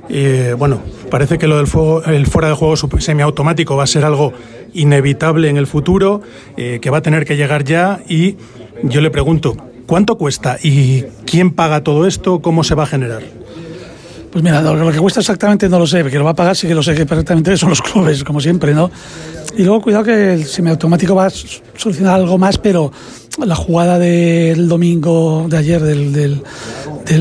eh, 0.09 0.55
bueno, 0.57 0.81
parece 1.09 1.37
que 1.37 1.47
lo 1.47 1.57
del 1.57 1.67
fuego, 1.67 2.03
el 2.03 2.27
fuera 2.27 2.49
de 2.49 2.55
juego 2.55 2.75
semiautomático 2.75 3.75
va 3.75 3.83
a 3.83 3.87
ser 3.87 4.05
algo 4.05 4.33
inevitable 4.73 5.49
en 5.49 5.57
el 5.57 5.67
futuro, 5.67 6.21
eh, 6.57 6.79
que 6.81 6.89
va 6.89 6.97
a 6.97 7.01
tener 7.01 7.25
que 7.25 7.37
llegar 7.37 7.63
ya 7.63 8.01
y 8.07 8.37
yo 8.83 9.01
le 9.01 9.09
pregunto, 9.09 9.55
¿cuánto 9.85 10.17
cuesta 10.17 10.57
y 10.61 11.03
quién 11.25 11.51
paga 11.51 11.83
todo 11.83 12.07
esto? 12.07 12.41
¿Cómo 12.41 12.63
se 12.63 12.75
va 12.75 12.83
a 12.83 12.87
generar? 12.87 13.23
Pues 14.35 14.43
mira, 14.43 14.61
lo 14.61 14.91
que 14.91 14.99
cuesta 14.99 15.21
exactamente 15.21 15.69
no 15.69 15.79
lo 15.79 15.87
sé, 15.87 16.03
que 16.03 16.17
lo 16.17 16.25
va 16.25 16.31
a 16.31 16.35
pagar 16.35 16.57
sí 16.57 16.67
que 16.67 16.75
lo 16.75 16.83
sé 16.83 16.93
que 16.93 17.05
perfectamente 17.05 17.55
son 17.55 17.69
los 17.69 17.81
clubes, 17.81 18.21
como 18.21 18.41
siempre, 18.41 18.73
¿no? 18.73 18.91
Y 19.55 19.63
luego 19.63 19.81
cuidado 19.81 20.03
que 20.03 20.33
el 20.33 20.43
semiautomático 20.43 21.15
va 21.15 21.27
a 21.27 21.29
solucionar 21.29 22.15
algo 22.15 22.37
más, 22.37 22.57
pero 22.57 22.91
la 23.37 23.55
jugada 23.55 23.97
del 23.97 24.67
domingo 24.67 25.45
de 25.47 25.55
ayer 25.55 25.81
del, 25.81 26.11
del, 26.11 26.43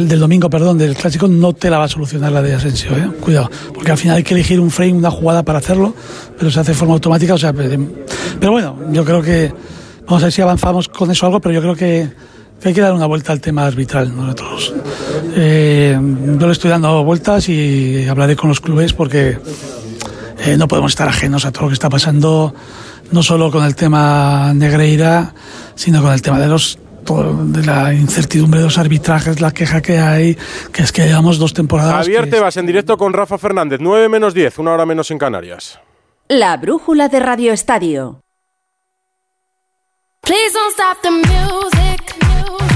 del 0.09 0.18
domingo, 0.18 0.50
perdón, 0.50 0.77
del 0.77 0.96
clásico, 0.96 1.29
no 1.29 1.53
te 1.53 1.70
la 1.70 1.79
va 1.79 1.85
a 1.85 1.88
solucionar 1.88 2.33
la 2.33 2.42
de 2.42 2.53
Asensio, 2.53 2.90
¿eh? 2.96 3.09
cuidado, 3.20 3.48
porque 3.72 3.92
al 3.92 3.98
final 3.98 4.16
hay 4.16 4.24
que 4.24 4.35
elegir 4.35 4.59
un 4.59 4.72
frame, 4.72 4.94
una 4.94 5.12
jugada 5.12 5.44
para 5.44 5.61
hacerlo, 5.61 5.94
pero 6.37 6.50
se 6.50 6.59
hace 6.59 6.72
de 6.72 6.77
forma 6.77 6.94
automática, 6.94 7.35
o 7.35 7.38
sea, 7.38 7.53
pero, 7.53 8.50
bueno, 8.50 8.77
yo 8.90 9.05
creo 9.05 9.22
que 9.22 9.55
vamos 10.05 10.20
a 10.20 10.27
ver 10.27 10.33
si 10.33 10.42
avanzamos 10.42 10.88
con 10.88 11.12
eso 11.12 11.27
algo, 11.27 11.40
pero 11.40 11.55
yo 11.55 11.61
creo 11.61 11.77
que 11.77 12.09
hay 12.64 12.74
que 12.74 12.81
dar 12.81 12.92
una 12.92 13.07
vuelta 13.07 13.31
al 13.31 13.40
tema 13.40 13.64
arbitral 13.64 14.16
nosotros. 14.16 14.74
Eh, 15.37 15.98
yo 16.38 16.46
le 16.46 16.52
estoy 16.52 16.70
dando 16.70 17.02
vueltas 17.04 17.48
y 17.48 18.06
hablaré 18.08 18.37
con 18.37 18.48
los 18.48 18.60
clubes 18.60 18.92
porque 18.92 19.38
eh, 20.44 20.56
no 20.56 20.68
podemos 20.68 20.92
estar 20.92 21.08
ajenos 21.08 21.44
a 21.44 21.52
todo 21.52 21.62
lo 21.62 21.68
que 21.68 21.74
está 21.74 21.88
pasando, 21.88 22.54
no 23.10 23.22
solo 23.22 23.50
con 23.50 23.64
el 23.64 23.74
tema 23.74 24.52
Negreira, 24.54 25.34
sino 25.74 26.02
con 26.02 26.12
el 26.12 26.22
tema 26.22 26.38
de 26.38 26.46
los 26.48 26.78
todo- 27.04 27.44
de 27.44 27.64
la 27.66 27.92
incertidumbre 27.92 28.60
de 28.60 28.66
los 28.66 28.78
arbitrajes, 28.78 29.40
la 29.40 29.50
queja 29.50 29.82
que 29.82 29.98
hay, 29.98 30.37
que 30.72 30.82
es 30.82 30.92
que 30.92 31.06
llevamos 31.06 31.38
dos 31.38 31.52
temporadas. 31.52 31.92
Javier 32.06 32.24
que- 32.24 32.30
Tebas 32.30 32.56
en 32.56 32.66
directo 32.66 32.96
con 32.96 33.12
Rafa 33.12 33.37
Fernández, 33.38 33.78
9 33.82 34.08
menos 34.08 34.32
10, 34.34 34.58
una 34.58 34.72
hora 34.72 34.87
menos 34.87 35.10
en 35.10 35.18
Canarias. 35.18 35.78
La 36.28 36.56
brújula 36.56 37.08
de 37.08 37.20
Radio 37.20 37.52
Estadio. 37.52 38.20
Please 40.22 40.52
don't 40.54 40.72
stop 40.72 41.02
the 41.02 41.10
music. 41.10 42.73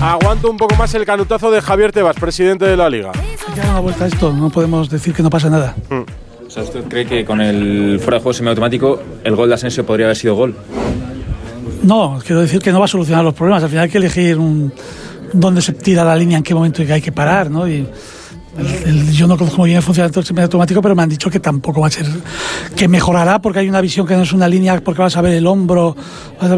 Aguanto 0.00 0.50
un 0.50 0.56
poco 0.56 0.74
más 0.76 0.94
el 0.94 1.04
canutazo 1.04 1.50
de 1.50 1.60
Javier 1.60 1.92
Tebas, 1.92 2.16
presidente 2.16 2.64
de 2.64 2.74
la 2.74 2.88
Liga. 2.88 3.12
Dar 3.54 3.68
una 3.68 3.80
vuelta 3.80 4.04
a 4.04 4.08
esto, 4.08 4.32
no 4.32 4.48
podemos 4.48 4.88
decir 4.88 5.12
que 5.12 5.22
no 5.22 5.28
pasa 5.28 5.50
nada. 5.50 5.76
O 6.46 6.50
sea, 6.50 6.62
¿usted 6.62 6.84
cree 6.88 7.04
que 7.04 7.24
con 7.24 7.40
el 7.40 8.00
fuera 8.00 8.16
de 8.16 8.22
juego 8.22 8.32
semiautomático 8.32 9.02
el 9.22 9.36
gol 9.36 9.48
de 9.50 9.56
Asensio 9.56 9.84
podría 9.84 10.06
haber 10.06 10.16
sido 10.16 10.34
gol? 10.34 10.56
No, 11.82 12.18
quiero 12.24 12.40
decir 12.40 12.60
que 12.62 12.72
no 12.72 12.78
va 12.78 12.86
a 12.86 12.88
solucionar 12.88 13.22
los 13.24 13.34
problemas. 13.34 13.62
Al 13.62 13.68
final 13.68 13.84
hay 13.84 13.90
que 13.90 13.98
elegir 13.98 14.38
un, 14.38 14.72
dónde 15.34 15.60
se 15.60 15.74
tira 15.74 16.02
la 16.02 16.16
línea, 16.16 16.38
en 16.38 16.44
qué 16.44 16.54
momento 16.54 16.82
hay 16.82 17.02
que 17.02 17.12
parar, 17.12 17.50
¿no? 17.50 17.68
Y 17.68 17.86
el- 18.58 18.88
el- 18.88 19.12
yo 19.12 19.26
no 19.26 19.36
conozco 19.36 19.58
muy 19.58 19.68
bien 19.70 19.78
el 19.78 19.82
funcionamiento 19.82 20.20
del 20.20 20.26
semiautomático, 20.26 20.82
pero 20.82 20.94
me 20.96 21.02
han 21.02 21.08
dicho 21.08 21.30
que 21.30 21.40
tampoco 21.40 21.80
va 21.80 21.86
a 21.86 21.90
ser, 21.90 22.06
que 22.76 22.88
mejorará 22.88 23.40
porque 23.40 23.60
hay 23.60 23.68
una 23.68 23.80
visión 23.80 24.06
que 24.06 24.16
no 24.16 24.22
es 24.22 24.32
una 24.32 24.48
línea 24.48 24.80
porque 24.82 25.02
vas 25.02 25.16
a 25.16 25.20
ver 25.20 25.34
el 25.34 25.46
hombro, 25.46 25.96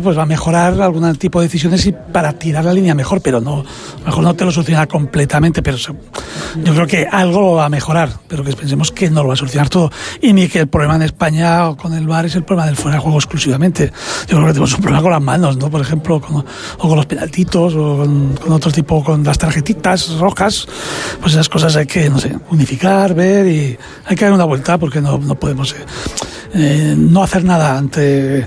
pues 0.03 0.17
va 0.19 0.23
a 0.23 0.27
mejorar 0.27 0.81
algún 0.81 1.15
tipo 1.17 1.41
de 1.41 1.47
decisiones 1.47 1.85
y 1.87 1.93
para 1.93 2.33
tirar 2.35 2.65
la 2.65 2.73
línea 2.73 2.95
mejor, 2.95 3.21
pero 3.21 3.41
no, 3.41 3.65
mejor 4.05 4.23
no 4.25 4.35
te 4.35 4.45
lo 4.45 4.51
soluciona 4.53 4.87
completamente, 4.87 5.63
pero 5.63 5.77
yo 5.77 5.95
creo 6.75 6.87
que 6.87 7.07
algo 7.11 7.55
va 7.57 7.67
a 7.67 7.69
mejorar, 7.69 8.11
pero 8.29 8.43
que 8.45 8.53
pensemos 8.53 8.91
que 8.93 9.11
no 9.11 9.23
lo 9.23 9.29
va 9.29 9.35
a 9.35 9.37
solucionar 9.37 9.69
todo. 9.69 9.91
Y 10.21 10.33
ni 10.33 10.49
que 10.49 10.61
el 10.61 10.69
problema 10.69 10.97
en 10.97 11.03
España 11.03 11.69
o 11.69 11.77
con 11.77 11.93
el 11.95 12.07
VAR 12.07 12.27
es 12.27 12.35
el 12.37 12.45
problema 12.45 12.67
del 12.67 12.77
fuera 12.77 12.97
de 12.97 13.03
juego 13.03 13.19
exclusivamente. 13.19 13.93
Yo 14.29 14.37
creo 14.37 14.47
que 14.47 14.53
tenemos 14.53 14.73
un 14.75 14.81
problema 14.81 15.03
con 15.03 15.13
las 15.13 15.23
manos, 15.23 15.57
¿no? 15.57 15.71
Por 15.71 15.81
ejemplo, 15.81 16.21
con- 16.21 16.45
o 16.79 16.89
con 16.89 16.97
los 16.97 17.07
penaltitos, 17.07 17.75
o 17.75 17.99
con, 17.99 18.35
con 18.37 18.53
otros 18.53 18.75
tipos, 18.75 19.05
con 19.05 19.23
las 19.25 19.39
tarjetitas 19.39 20.11
rojas. 20.19 20.67
Pues 21.21 21.33
esas 21.35 21.49
cosas 21.49 21.77
hay 21.77 21.87
que, 21.87 21.92
no 22.11 22.19
sé, 22.19 22.37
unificar, 22.51 23.15
ver 23.15 23.47
y 23.47 23.77
hay 24.07 24.17
que 24.17 24.25
dar 24.25 24.35
una 24.35 24.45
vuelta 24.45 24.79
porque 24.79 25.01
no, 25.01 25.19
no 25.19 25.35
podemos. 25.35 25.73
eh, 25.73 25.77
eh, 26.55 26.95
no 26.99 27.23
hacer 27.23 27.45
nada 27.45 27.79
ante 27.79 28.47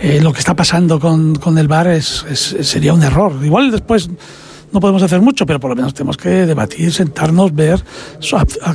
eh, 0.00 0.20
lo 0.22 0.30
que 0.32 0.40
está 0.40 0.54
pasando 0.54 1.00
con, 1.00 1.34
con 1.36 1.56
el 1.56 1.68
VAR 1.68 1.86
es, 1.88 2.24
es- 2.30 2.56
sería 2.68 2.92
un 2.92 3.02
error. 3.02 3.32
Igual 3.42 3.70
después 3.70 4.10
no 4.72 4.80
podemos 4.80 5.02
hacer 5.02 5.22
mucho, 5.22 5.46
pero 5.46 5.58
por 5.58 5.70
lo 5.70 5.76
menos 5.76 5.94
tenemos 5.94 6.16
que 6.18 6.28
debatir, 6.28 6.92
sentarnos, 6.92 7.54
ver 7.54 7.82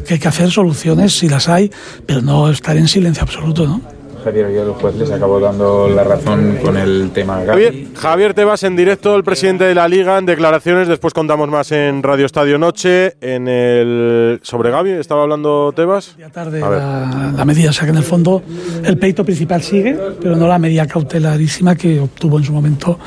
que 0.05 0.13
hay 0.15 0.19
que 0.19 0.27
hacer 0.27 0.49
soluciones 0.49 1.13
si 1.15 1.29
las 1.29 1.47
hay, 1.47 1.69
pero 2.07 2.21
no 2.21 2.49
estar 2.49 2.75
en 2.75 2.87
silencio 2.87 3.21
absoluto, 3.23 3.67
¿no? 3.67 3.81
Javier, 4.23 4.45
el 4.47 4.71
juez 4.73 4.95
les 4.95 5.11
acabó 5.11 5.39
dando 5.39 5.89
la 5.89 6.03
razón 6.03 6.57
con 6.61 6.77
el 6.77 7.11
tema 7.11 7.43
Gavi. 7.43 7.63
Javier, 7.63 7.87
Javier 7.95 8.33
Tebas 8.33 8.63
en 8.63 8.75
directo, 8.75 9.15
el 9.15 9.23
presidente 9.23 9.63
de 9.63 9.75
la 9.75 9.87
Liga, 9.87 10.17
en 10.17 10.25
declaraciones. 10.25 10.87
Después 10.87 11.13
contamos 11.13 11.49
más 11.49 11.71
en 11.71 12.03
Radio 12.03 12.25
Estadio 12.25 12.57
Noche. 12.57 13.15
En 13.21 13.47
el 13.47 14.39
sobre 14.43 14.71
Gaby, 14.71 14.91
¿estaba 14.91 15.23
hablando 15.23 15.73
Tebas? 15.75 16.15
tarde 16.31 16.61
A 16.61 16.69
ver. 16.69 16.79
la, 16.79 17.33
la 17.35 17.45
medida, 17.45 17.69
o 17.69 17.73
sea 17.73 17.85
que 17.85 17.91
en 17.91 17.97
el 17.97 18.03
fondo 18.03 18.43
el 18.83 18.97
pleito 18.97 19.25
principal 19.25 19.61
sigue, 19.61 19.97
pero 20.21 20.35
no 20.35 20.47
la 20.47 20.59
medida 20.59 20.87
cautelarísima 20.87 21.75
que 21.75 21.99
obtuvo 21.99 22.37
en 22.37 22.43
su 22.43 22.53
momento 22.53 22.99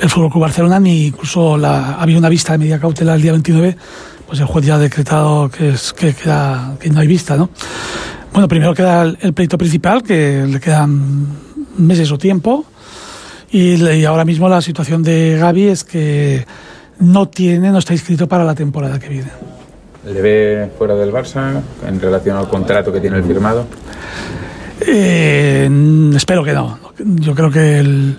el 0.00 0.08
Fútbol 0.08 0.30
Club 0.30 0.42
Barcelona, 0.42 0.80
ni 0.80 1.06
incluso 1.06 1.56
la, 1.56 1.94
había 1.94 2.18
una 2.18 2.28
vista 2.28 2.52
de 2.52 2.58
medida 2.58 2.78
cautelar 2.78 3.16
el 3.16 3.22
día 3.22 3.32
29, 3.32 3.76
pues 4.26 4.40
el 4.40 4.46
juez 4.46 4.64
ya 4.64 4.76
ha 4.76 4.78
decretado 4.78 5.50
que, 5.50 5.70
es, 5.70 5.92
que, 5.92 6.14
queda, 6.14 6.76
que 6.78 6.90
no 6.90 7.00
hay 7.00 7.06
vista, 7.06 7.36
¿no? 7.36 7.50
Bueno, 8.32 8.48
primero 8.48 8.74
queda 8.74 9.02
el, 9.02 9.18
el 9.20 9.32
pleito 9.32 9.58
principal, 9.58 10.02
que 10.02 10.44
le 10.46 10.60
quedan 10.60 11.26
meses 11.76 12.10
o 12.12 12.18
tiempo, 12.18 12.64
y, 13.52 14.04
ahora 14.04 14.24
mismo 14.24 14.48
la 14.48 14.62
situación 14.62 15.02
de 15.02 15.36
Gaby 15.38 15.68
es 15.68 15.84
que 15.84 16.46
no 17.00 17.28
tiene, 17.28 17.70
no 17.70 17.78
está 17.78 17.92
inscrito 17.92 18.28
para 18.28 18.44
la 18.44 18.54
temporada 18.54 18.98
que 18.98 19.08
viene. 19.08 19.30
¿Le 20.06 20.22
ve 20.22 20.70
fuera 20.78 20.94
del 20.94 21.12
Barça 21.12 21.60
en 21.86 22.00
relación 22.00 22.36
al 22.36 22.48
contrato 22.48 22.92
que 22.92 23.00
tiene 23.00 23.16
el 23.16 23.24
firmado? 23.24 23.66
Eh, 24.86 25.68
espero 26.14 26.44
que 26.44 26.52
no. 26.52 26.78
Yo 26.98 27.34
creo 27.34 27.50
que 27.50 27.80
el, 27.80 28.18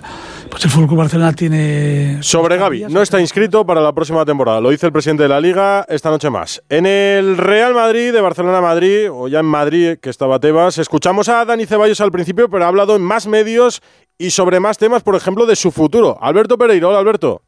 pues 0.52 0.66
el 0.66 0.70
Fútbol 0.70 0.98
Barcelona 0.98 1.32
tiene 1.32 2.18
Sobre 2.20 2.58
Gaby, 2.58 2.84
no 2.90 3.00
está 3.00 3.18
inscrito 3.18 3.64
para 3.64 3.80
la 3.80 3.94
próxima 3.94 4.22
temporada. 4.26 4.60
Lo 4.60 4.68
dice 4.68 4.84
el 4.84 4.92
presidente 4.92 5.22
de 5.22 5.30
la 5.30 5.40
Liga 5.40 5.86
esta 5.88 6.10
noche 6.10 6.28
más. 6.28 6.62
En 6.68 6.84
el 6.84 7.38
Real 7.38 7.72
Madrid, 7.72 8.12
de 8.12 8.20
Barcelona 8.20 8.58
a 8.58 8.60
Madrid, 8.60 9.10
o 9.10 9.28
ya 9.28 9.40
en 9.40 9.46
Madrid, 9.46 9.96
que 9.98 10.10
estaba 10.10 10.38
Tebas, 10.40 10.76
escuchamos 10.76 11.30
a 11.30 11.46
Dani 11.46 11.64
Ceballos 11.64 12.02
al 12.02 12.12
principio, 12.12 12.50
pero 12.50 12.66
ha 12.66 12.68
hablado 12.68 12.96
en 12.96 13.00
más 13.00 13.26
medios 13.26 13.80
y 14.18 14.30
sobre 14.30 14.60
más 14.60 14.76
temas, 14.76 15.02
por 15.02 15.14
ejemplo, 15.14 15.46
de 15.46 15.56
su 15.56 15.70
futuro. 15.70 16.18
Alberto 16.20 16.58
Pereiro, 16.58 16.90
hola 16.90 16.98
Alberto. 16.98 17.40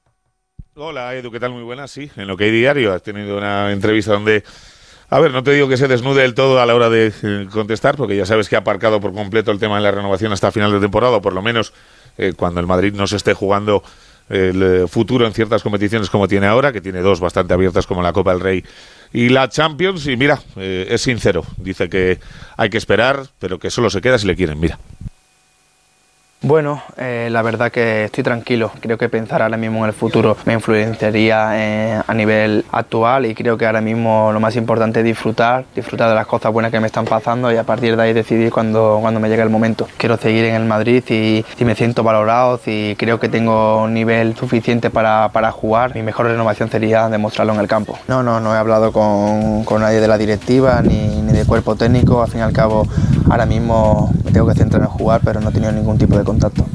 Hola 0.74 1.14
Edu, 1.14 1.30
¿qué 1.30 1.38
tal? 1.38 1.52
Muy 1.52 1.62
buenas, 1.62 1.90
sí. 1.90 2.10
En 2.16 2.26
lo 2.26 2.38
que 2.38 2.44
hay 2.44 2.52
diario 2.52 2.94
has 2.94 3.02
tenido 3.02 3.36
una 3.36 3.70
entrevista 3.70 4.12
donde, 4.12 4.44
a 5.10 5.20
ver, 5.20 5.32
no 5.32 5.42
te 5.42 5.52
digo 5.52 5.68
que 5.68 5.76
se 5.76 5.88
desnude 5.88 6.22
del 6.22 6.34
todo 6.34 6.60
a 6.60 6.66
la 6.66 6.74
hora 6.74 6.90
de 6.90 7.12
eh, 7.22 7.46
contestar, 7.52 7.96
porque 7.96 8.16
ya 8.16 8.26
sabes 8.26 8.48
que 8.48 8.56
ha 8.56 8.60
aparcado 8.60 9.00
por 9.00 9.12
completo 9.12 9.50
el 9.50 9.58
tema 9.58 9.76
de 9.76 9.82
la 9.82 9.90
renovación 9.90 10.32
hasta 10.32 10.52
final 10.52 10.72
de 10.72 10.80
temporada, 10.80 11.16
o 11.16 11.22
por 11.22 11.32
lo 11.32 11.42
menos 11.42 11.72
eh, 12.18 12.32
cuando 12.36 12.60
el 12.60 12.66
Madrid 12.66 12.94
no 12.94 13.06
se 13.06 13.16
esté 13.16 13.34
jugando 13.34 13.82
el 14.28 14.62
eh, 14.62 14.88
futuro 14.88 15.26
en 15.26 15.34
ciertas 15.34 15.62
competiciones 15.62 16.08
como 16.08 16.28
tiene 16.28 16.46
ahora, 16.46 16.72
que 16.72 16.80
tiene 16.80 17.00
dos 17.00 17.20
bastante 17.20 17.54
abiertas 17.54 17.86
como 17.86 18.02
la 18.02 18.12
Copa 18.12 18.32
del 18.32 18.40
Rey 18.40 18.64
y 19.12 19.28
la 19.28 19.48
Champions. 19.48 20.06
Y 20.06 20.16
mira, 20.16 20.40
eh, 20.56 20.86
es 20.90 21.02
sincero, 21.02 21.44
dice 21.56 21.88
que 21.88 22.18
hay 22.56 22.70
que 22.70 22.78
esperar, 22.78 23.26
pero 23.38 23.58
que 23.58 23.70
solo 23.70 23.90
se 23.90 24.00
queda 24.00 24.18
si 24.18 24.26
le 24.26 24.36
quieren, 24.36 24.58
mira. 24.58 24.78
Bueno, 26.46 26.82
eh, 26.98 27.28
la 27.30 27.40
verdad 27.40 27.72
que 27.72 28.04
estoy 28.04 28.22
tranquilo. 28.22 28.70
Creo 28.80 28.98
que 28.98 29.08
pensar 29.08 29.40
ahora 29.40 29.56
mismo 29.56 29.78
en 29.78 29.86
el 29.86 29.92
futuro 29.94 30.36
me 30.44 30.52
influenciaría 30.52 31.52
eh, 31.54 32.02
a 32.06 32.12
nivel 32.12 32.66
actual 32.70 33.24
y 33.24 33.34
creo 33.34 33.56
que 33.56 33.64
ahora 33.64 33.80
mismo 33.80 34.30
lo 34.30 34.40
más 34.40 34.54
importante 34.54 35.00
es 35.00 35.06
disfrutar, 35.06 35.64
disfrutar 35.74 36.10
de 36.10 36.14
las 36.14 36.26
cosas 36.26 36.52
buenas 36.52 36.70
que 36.70 36.80
me 36.80 36.86
están 36.86 37.06
pasando 37.06 37.50
y 37.50 37.56
a 37.56 37.62
partir 37.64 37.96
de 37.96 38.02
ahí 38.02 38.12
decidir 38.12 38.52
cuando, 38.52 38.98
cuando 39.00 39.20
me 39.20 39.30
llegue 39.30 39.40
el 39.40 39.48
momento. 39.48 39.88
Quiero 39.96 40.18
seguir 40.18 40.44
en 40.44 40.56
el 40.56 40.66
Madrid 40.66 41.02
y, 41.08 41.46
y 41.58 41.64
me 41.64 41.74
siento 41.74 42.02
valorado 42.02 42.60
y 42.66 42.94
creo 42.96 43.18
que 43.18 43.30
tengo 43.30 43.82
un 43.82 43.94
nivel 43.94 44.36
suficiente 44.36 44.90
para, 44.90 45.30
para 45.32 45.50
jugar. 45.50 45.94
Mi 45.94 46.02
mejor 46.02 46.26
renovación 46.26 46.70
sería 46.70 47.08
demostrarlo 47.08 47.54
en 47.54 47.60
el 47.60 47.68
campo. 47.68 47.98
No, 48.06 48.22
no, 48.22 48.40
no 48.40 48.54
he 48.54 48.58
hablado 48.58 48.92
con, 48.92 49.64
con 49.64 49.80
nadie 49.80 49.98
de 49.98 50.08
la 50.08 50.18
directiva 50.18 50.82
ni, 50.82 51.22
ni 51.22 51.32
de 51.32 51.46
cuerpo 51.46 51.74
técnico. 51.74 52.22
Al 52.22 52.28
fin 52.28 52.40
y 52.40 52.42
al 52.42 52.52
cabo, 52.52 52.86
ahora 53.30 53.46
mismo 53.46 54.12
me 54.22 54.30
tengo 54.30 54.46
que 54.46 54.54
centrar 54.54 54.82
en 54.82 54.88
jugar, 54.88 55.22
pero 55.24 55.40
no 55.40 55.48
he 55.48 55.52
tenido 55.52 55.72
ningún 55.72 55.96
tipo 55.96 56.18
de 56.18 56.33
contacto. 56.34 56.66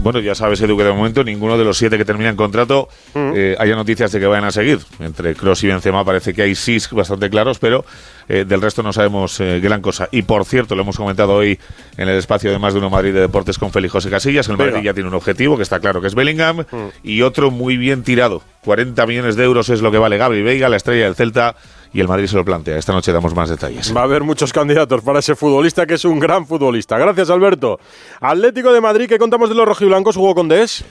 Bueno, 0.00 0.20
ya 0.20 0.34
sabes, 0.36 0.60
Edu, 0.60 0.76
que 0.76 0.84
de 0.84 0.92
momento 0.92 1.24
ninguno 1.24 1.58
de 1.58 1.64
los 1.64 1.76
siete 1.76 1.98
que 1.98 2.04
terminan 2.04 2.36
contrato 2.36 2.88
eh, 3.14 3.56
haya 3.58 3.74
noticias 3.74 4.12
de 4.12 4.20
que 4.20 4.26
vayan 4.26 4.44
a 4.44 4.52
seguir. 4.52 4.78
Entre 5.00 5.34
Cross 5.34 5.64
y 5.64 5.66
Benzema 5.66 6.04
parece 6.04 6.32
que 6.32 6.42
hay 6.42 6.54
sí 6.54 6.78
bastante 6.92 7.28
claros, 7.28 7.58
pero 7.58 7.84
eh, 8.28 8.44
del 8.46 8.62
resto 8.62 8.82
no 8.84 8.92
sabemos 8.92 9.40
eh, 9.40 9.58
gran 9.60 9.82
cosa. 9.82 10.08
Y 10.12 10.22
por 10.22 10.44
cierto, 10.44 10.76
lo 10.76 10.82
hemos 10.82 10.96
comentado 10.96 11.34
hoy 11.34 11.58
en 11.96 12.08
el 12.08 12.16
espacio 12.16 12.52
de 12.52 12.58
Más 12.60 12.74
de 12.74 12.78
Uno 12.78 12.90
Madrid 12.90 13.12
de 13.12 13.20
Deportes 13.20 13.58
con 13.58 13.72
Félix 13.72 13.92
José 13.92 14.08
Casillas. 14.08 14.48
El 14.48 14.56
Madrid 14.56 14.74
Venga. 14.74 14.84
ya 14.84 14.94
tiene 14.94 15.08
un 15.08 15.14
objetivo, 15.14 15.56
que 15.56 15.64
está 15.64 15.80
claro 15.80 16.00
que 16.00 16.06
es 16.06 16.14
Bellingham, 16.14 16.64
y 17.02 17.22
otro 17.22 17.50
muy 17.50 17.76
bien 17.76 18.04
tirado. 18.04 18.42
40 18.64 19.04
millones 19.04 19.34
de 19.34 19.44
euros 19.44 19.68
es 19.68 19.82
lo 19.82 19.90
que 19.90 19.98
vale 19.98 20.16
Gaby 20.16 20.42
Veiga, 20.42 20.68
la 20.68 20.76
estrella 20.76 21.04
del 21.06 21.16
Celta, 21.16 21.56
y 21.92 22.00
el 22.00 22.08
Madrid 22.08 22.26
se 22.26 22.36
lo 22.36 22.44
plantea. 22.44 22.76
Esta 22.76 22.92
noche 22.92 23.12
damos 23.12 23.34
más 23.34 23.48
detalles. 23.48 23.94
Va 23.96 24.02
a 24.02 24.04
haber 24.04 24.22
muchos 24.22 24.52
candidatos 24.52 25.02
para 25.02 25.20
ese 25.20 25.34
futbolista 25.34 25.86
que 25.86 25.94
es 25.94 26.04
un 26.04 26.18
gran 26.18 26.46
futbolista. 26.46 26.98
Gracias, 26.98 27.30
Alberto. 27.30 27.78
Atlético 28.20 28.72
de 28.72 28.80
Madrid, 28.80 29.08
¿qué 29.08 29.18
contamos 29.18 29.48
de 29.48 29.54
los 29.54 29.66
rojiblancos? 29.66 30.16
¿Jugó 30.16 30.34
con 30.34 30.48
Des? 30.48 30.84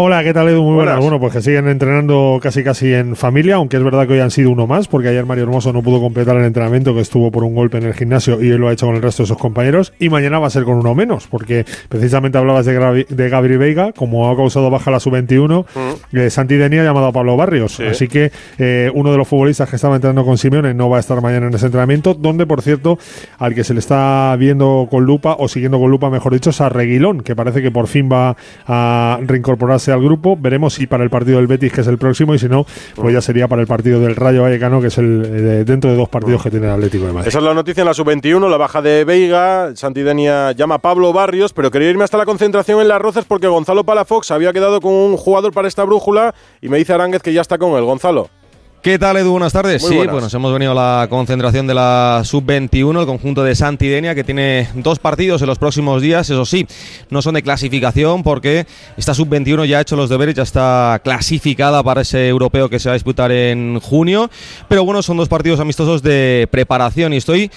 Hola, 0.00 0.22
¿qué 0.22 0.32
tal 0.32 0.46
Edu? 0.46 0.62
Muy 0.62 0.74
buenas. 0.76 0.94
Buenas. 0.94 1.00
Bueno, 1.10 1.18
pues 1.18 1.32
que 1.32 1.42
siguen 1.42 1.66
entrenando 1.66 2.38
casi 2.40 2.62
casi 2.62 2.94
en 2.94 3.16
familia, 3.16 3.56
aunque 3.56 3.78
es 3.78 3.82
verdad 3.82 4.06
que 4.06 4.12
hoy 4.12 4.20
han 4.20 4.30
sido 4.30 4.52
uno 4.52 4.64
más, 4.68 4.86
porque 4.86 5.08
ayer 5.08 5.26
Mario 5.26 5.42
Hermoso 5.42 5.72
no 5.72 5.82
pudo 5.82 6.00
completar 6.00 6.36
el 6.36 6.44
entrenamiento 6.44 6.94
que 6.94 7.00
estuvo 7.00 7.32
por 7.32 7.42
un 7.42 7.52
golpe 7.56 7.78
en 7.78 7.82
el 7.84 7.94
gimnasio 7.94 8.40
y 8.40 8.48
él 8.50 8.58
lo 8.58 8.68
ha 8.68 8.72
hecho 8.72 8.86
con 8.86 8.94
el 8.94 9.02
resto 9.02 9.24
de 9.24 9.26
sus 9.26 9.38
compañeros. 9.38 9.92
Y 9.98 10.08
mañana 10.08 10.38
va 10.38 10.46
a 10.46 10.50
ser 10.50 10.62
con 10.62 10.76
uno 10.76 10.94
menos, 10.94 11.26
porque 11.26 11.64
precisamente 11.88 12.38
hablabas 12.38 12.64
de, 12.66 12.78
Gravi- 12.80 13.08
de 13.08 13.28
Gabri 13.28 13.56
Veiga, 13.56 13.90
como 13.92 14.30
ha 14.30 14.36
causado 14.36 14.70
baja 14.70 14.92
la 14.92 15.00
sub-21, 15.00 15.64
eh, 16.12 16.30
Santi 16.30 16.54
Deni 16.54 16.78
ha 16.78 16.84
llamado 16.84 17.06
a 17.06 17.12
Pablo 17.12 17.36
Barrios. 17.36 17.72
Sí. 17.74 17.82
Así 17.82 18.06
que 18.06 18.30
eh, 18.60 18.92
uno 18.94 19.10
de 19.10 19.18
los 19.18 19.26
futbolistas 19.26 19.68
que 19.68 19.74
estaba 19.74 19.96
entrenando 19.96 20.24
con 20.24 20.38
Simeone 20.38 20.74
no 20.74 20.88
va 20.88 20.98
a 20.98 21.00
estar 21.00 21.20
mañana 21.20 21.48
en 21.48 21.54
ese 21.54 21.66
entrenamiento, 21.66 22.14
donde 22.14 22.46
por 22.46 22.62
cierto, 22.62 23.00
al 23.40 23.52
que 23.52 23.64
se 23.64 23.74
le 23.74 23.80
está 23.80 24.36
viendo 24.38 24.86
con 24.88 25.02
lupa, 25.04 25.34
o 25.40 25.48
siguiendo 25.48 25.80
con 25.80 25.90
lupa, 25.90 26.08
mejor 26.08 26.34
dicho, 26.34 26.50
es 26.50 26.60
a 26.60 26.68
Reguilón, 26.68 27.22
que 27.22 27.34
parece 27.34 27.62
que 27.62 27.72
por 27.72 27.88
fin 27.88 28.08
va 28.08 28.36
a 28.64 29.18
reincorporarse 29.26 29.87
al 29.92 30.02
grupo. 30.02 30.36
Veremos 30.38 30.74
si 30.74 30.86
para 30.86 31.04
el 31.04 31.10
partido 31.10 31.38
del 31.38 31.46
Betis, 31.46 31.72
que 31.72 31.80
es 31.80 31.86
el 31.86 31.98
próximo, 31.98 32.34
y 32.34 32.38
si 32.38 32.48
no, 32.48 32.66
pues 32.94 33.14
ya 33.14 33.20
sería 33.20 33.48
para 33.48 33.62
el 33.62 33.68
partido 33.68 34.00
del 34.00 34.16
Rayo 34.16 34.42
Vallecano, 34.42 34.80
que 34.80 34.88
es 34.88 34.98
el 34.98 35.24
eh, 35.24 35.64
dentro 35.64 35.90
de 35.90 35.96
dos 35.96 36.08
partidos 36.08 36.42
que 36.42 36.50
tiene 36.50 36.66
el 36.66 36.72
Atlético 36.72 37.06
de 37.06 37.12
Madrid. 37.12 37.28
Esa 37.28 37.38
es 37.38 37.44
la 37.44 37.54
noticia 37.54 37.82
en 37.82 37.86
la 37.86 37.94
sub-21, 37.94 38.48
la 38.48 38.56
baja 38.56 38.82
de 38.82 39.04
Veiga. 39.04 39.74
Santidenia 39.74 40.52
llama 40.52 40.76
a 40.76 40.78
Pablo 40.78 41.12
Barrios, 41.12 41.52
pero 41.52 41.70
quería 41.70 41.90
irme 41.90 42.04
hasta 42.04 42.18
la 42.18 42.24
concentración 42.24 42.80
en 42.80 42.88
las 42.88 43.00
Rozas 43.00 43.24
porque 43.24 43.46
Gonzalo 43.46 43.84
Palafox 43.84 44.30
había 44.30 44.52
quedado 44.52 44.80
con 44.80 44.92
un 44.92 45.16
jugador 45.16 45.52
para 45.52 45.68
esta 45.68 45.84
brújula 45.84 46.34
y 46.60 46.68
me 46.68 46.78
dice 46.78 46.92
Aránguez 46.92 47.22
que 47.22 47.32
ya 47.32 47.40
está 47.40 47.58
con 47.58 47.72
él. 47.72 47.84
Gonzalo. 47.84 48.30
¿Qué 48.80 48.96
tal, 48.96 49.16
Edu? 49.16 49.32
Buenas 49.32 49.52
tardes. 49.52 49.82
Muy 49.82 49.90
sí, 49.90 49.96
buenas. 49.96 50.12
pues 50.12 50.22
nos 50.22 50.34
hemos 50.34 50.52
venido 50.52 50.70
a 50.70 50.74
la 51.00 51.08
concentración 51.08 51.66
de 51.66 51.74
la 51.74 52.22
Sub-21, 52.24 53.00
el 53.00 53.06
conjunto 53.06 53.42
de 53.42 53.56
Santidenia, 53.56 54.14
que 54.14 54.22
tiene 54.22 54.68
dos 54.74 55.00
partidos 55.00 55.42
en 55.42 55.48
los 55.48 55.58
próximos 55.58 56.00
días. 56.00 56.30
Eso 56.30 56.46
sí, 56.46 56.64
no 57.10 57.20
son 57.20 57.34
de 57.34 57.42
clasificación 57.42 58.22
porque 58.22 58.66
esta 58.96 59.14
Sub-21 59.14 59.66
ya 59.66 59.78
ha 59.78 59.80
hecho 59.80 59.96
los 59.96 60.08
deberes, 60.08 60.36
ya 60.36 60.44
está 60.44 61.00
clasificada 61.02 61.82
para 61.82 62.02
ese 62.02 62.28
europeo 62.28 62.68
que 62.68 62.78
se 62.78 62.88
va 62.88 62.92
a 62.92 62.94
disputar 62.94 63.32
en 63.32 63.80
junio. 63.80 64.30
Pero 64.68 64.84
bueno, 64.84 65.02
son 65.02 65.16
dos 65.16 65.28
partidos 65.28 65.58
amistosos 65.58 66.00
de 66.00 66.46
preparación 66.48 67.12
y 67.12 67.16
estoy 67.16 67.50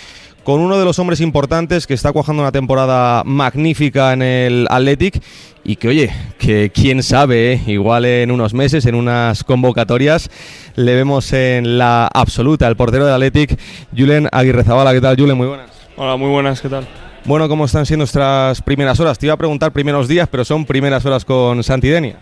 con 0.43 0.60
uno 0.60 0.79
de 0.79 0.86
los 0.86 0.97
hombres 0.97 1.21
importantes 1.21 1.86
que 1.86 1.93
está 1.93 2.12
cuajando 2.12 2.41
una 2.41 2.51
temporada 2.51 3.23
magnífica 3.23 4.13
en 4.13 4.23
el 4.23 4.67
Athletic 4.71 5.21
y 5.63 5.76
que 5.76 5.88
oye, 5.88 6.12
que 6.39 6.71
quién 6.74 7.04
sabe, 7.04 7.54
¿eh? 7.54 7.62
igual 7.67 8.06
en 8.06 8.32
unos 8.32 8.54
meses, 8.54 8.86
en 8.86 8.95
unas 8.95 9.43
convocatorias, 9.43 10.30
le 10.76 10.95
vemos 10.95 11.32
en 11.34 11.78
la 11.78 12.08
absoluta, 12.08 12.67
el 12.67 12.76
portero 12.76 13.06
del 13.06 13.13
Athletic, 13.13 13.60
Julen 13.95 14.28
Aguirre 14.32 14.63
Zabala. 14.63 14.93
¿Qué 14.93 15.02
tal, 15.02 15.15
Julen? 15.15 15.38
Muy 15.38 15.47
buenas. 15.47 15.69
Hola, 15.95 16.17
muy 16.17 16.30
buenas, 16.30 16.62
¿qué 16.62 16.69
tal? 16.69 16.88
Bueno, 17.26 17.47
¿cómo 17.47 17.65
están 17.65 17.86
siendo 17.86 18.02
nuestras 18.02 18.62
primeras 18.62 19.00
horas? 19.00 19.19
Te 19.19 19.28
iba 19.28 19.34
a 19.36 19.38
preguntar 19.38 19.71
primeros 19.71 20.08
días, 20.08 20.28
pero 20.32 20.43
son 20.43 20.65
primeras 20.65 21.06
horas 21.06 21.24
con 21.24 21.63
Santidenia. 21.63 22.15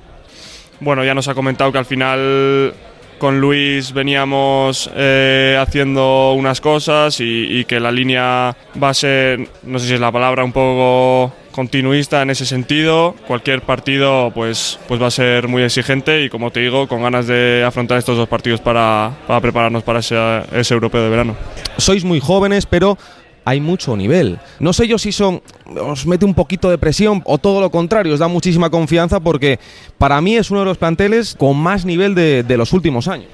Bueno, 0.81 1.03
ya 1.05 1.13
nos 1.13 1.27
ha 1.29 1.33
comentado 1.33 1.71
que 1.71 1.77
al 1.77 1.85
final 1.85 2.73
con 3.19 3.39
Luis 3.39 3.93
veníamos 3.93 4.89
eh, 4.95 5.57
haciendo 5.59 6.33
unas 6.33 6.61
cosas 6.61 7.17
y, 7.19 7.65
que 7.65 7.79
la 7.79 7.91
línea 7.91 8.55
va 8.81 8.89
a 8.89 8.93
ser, 8.93 9.47
no 9.63 9.77
sé 9.77 9.87
si 9.87 9.93
es 9.93 9.99
la 9.99 10.11
palabra, 10.11 10.43
un 10.43 10.53
poco 10.53 11.33
continuista 11.51 12.21
en 12.21 12.29
ese 12.31 12.45
sentido. 12.45 13.15
Cualquier 13.27 13.61
partido 13.61 14.31
pues, 14.33 14.79
pues 14.87 15.01
va 15.01 15.07
a 15.07 15.11
ser 15.11 15.47
muy 15.47 15.61
exigente 15.61 16.23
y 16.23 16.29
como 16.29 16.51
te 16.51 16.61
digo, 16.61 16.87
con 16.87 17.03
ganas 17.03 17.27
de 17.27 17.63
afrontar 17.67 17.97
estos 17.97 18.17
dos 18.17 18.27
partidos 18.27 18.61
para, 18.61 19.11
para 19.27 19.41
prepararnos 19.41 19.83
para 19.83 19.99
ese 19.99 20.73
europeo 20.73 21.03
de 21.03 21.09
verano. 21.09 21.35
Sois 21.77 22.03
muy 22.03 22.19
jóvenes, 22.19 22.65
pero 22.65 22.97
hay 23.45 23.59
mucho 23.59 23.95
nivel. 23.95 24.39
No 24.59 24.73
sé 24.73 24.87
yo 24.87 24.97
si 24.97 25.11
son 25.11 25.41
os 25.65 26.05
mete 26.05 26.25
un 26.25 26.33
poquito 26.33 26.69
de 26.69 26.77
presión 26.77 27.21
o 27.25 27.37
todo 27.37 27.61
lo 27.61 27.69
contrario, 27.69 28.13
os 28.13 28.19
da 28.19 28.27
muchísima 28.27 28.69
confianza 28.69 29.19
porque 29.19 29.59
para 29.97 30.19
mí 30.21 30.35
es 30.35 30.51
uno 30.51 30.61
de 30.61 30.65
los 30.65 30.77
planteles 30.77 31.35
con 31.35 31.57
más 31.57 31.85
nivel 31.85 32.15
de, 32.15 32.43
de 32.43 32.57
los 32.57 32.73
últimos 32.73 33.07
años. 33.07 33.29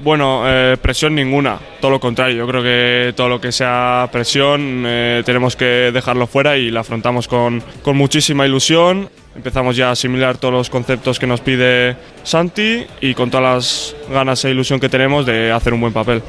Bueno, 0.00 0.42
eh, 0.44 0.76
presión 0.80 1.14
ninguna, 1.14 1.58
todo 1.80 1.92
lo 1.92 2.00
contrario. 2.00 2.38
Yo 2.38 2.48
creo 2.48 2.62
que 2.62 3.12
todo 3.14 3.28
lo 3.28 3.40
que 3.40 3.52
sea 3.52 4.08
presión 4.10 4.82
eh, 4.86 5.22
tenemos 5.24 5.54
que 5.54 5.90
dejarlo 5.92 6.26
fuera 6.26 6.56
y 6.56 6.70
la 6.70 6.80
afrontamos 6.80 7.28
con, 7.28 7.62
con 7.82 7.96
muchísima 7.96 8.44
ilusión. 8.44 9.08
Empezamos 9.36 9.76
ya 9.76 9.88
a 9.88 9.92
asimilar 9.92 10.36
todos 10.36 10.54
los 10.54 10.70
conceptos 10.70 11.18
que 11.18 11.26
nos 11.26 11.40
pide 11.40 11.96
Santi 12.22 12.84
y 13.00 13.14
con 13.14 13.30
todas 13.30 13.94
las 14.04 14.12
ganas 14.12 14.44
e 14.44 14.50
ilusión 14.50 14.80
que 14.80 14.88
tenemos 14.88 15.26
de 15.26 15.52
hacer 15.52 15.72
un 15.72 15.80
buen 15.80 15.92
papel. 15.92 16.22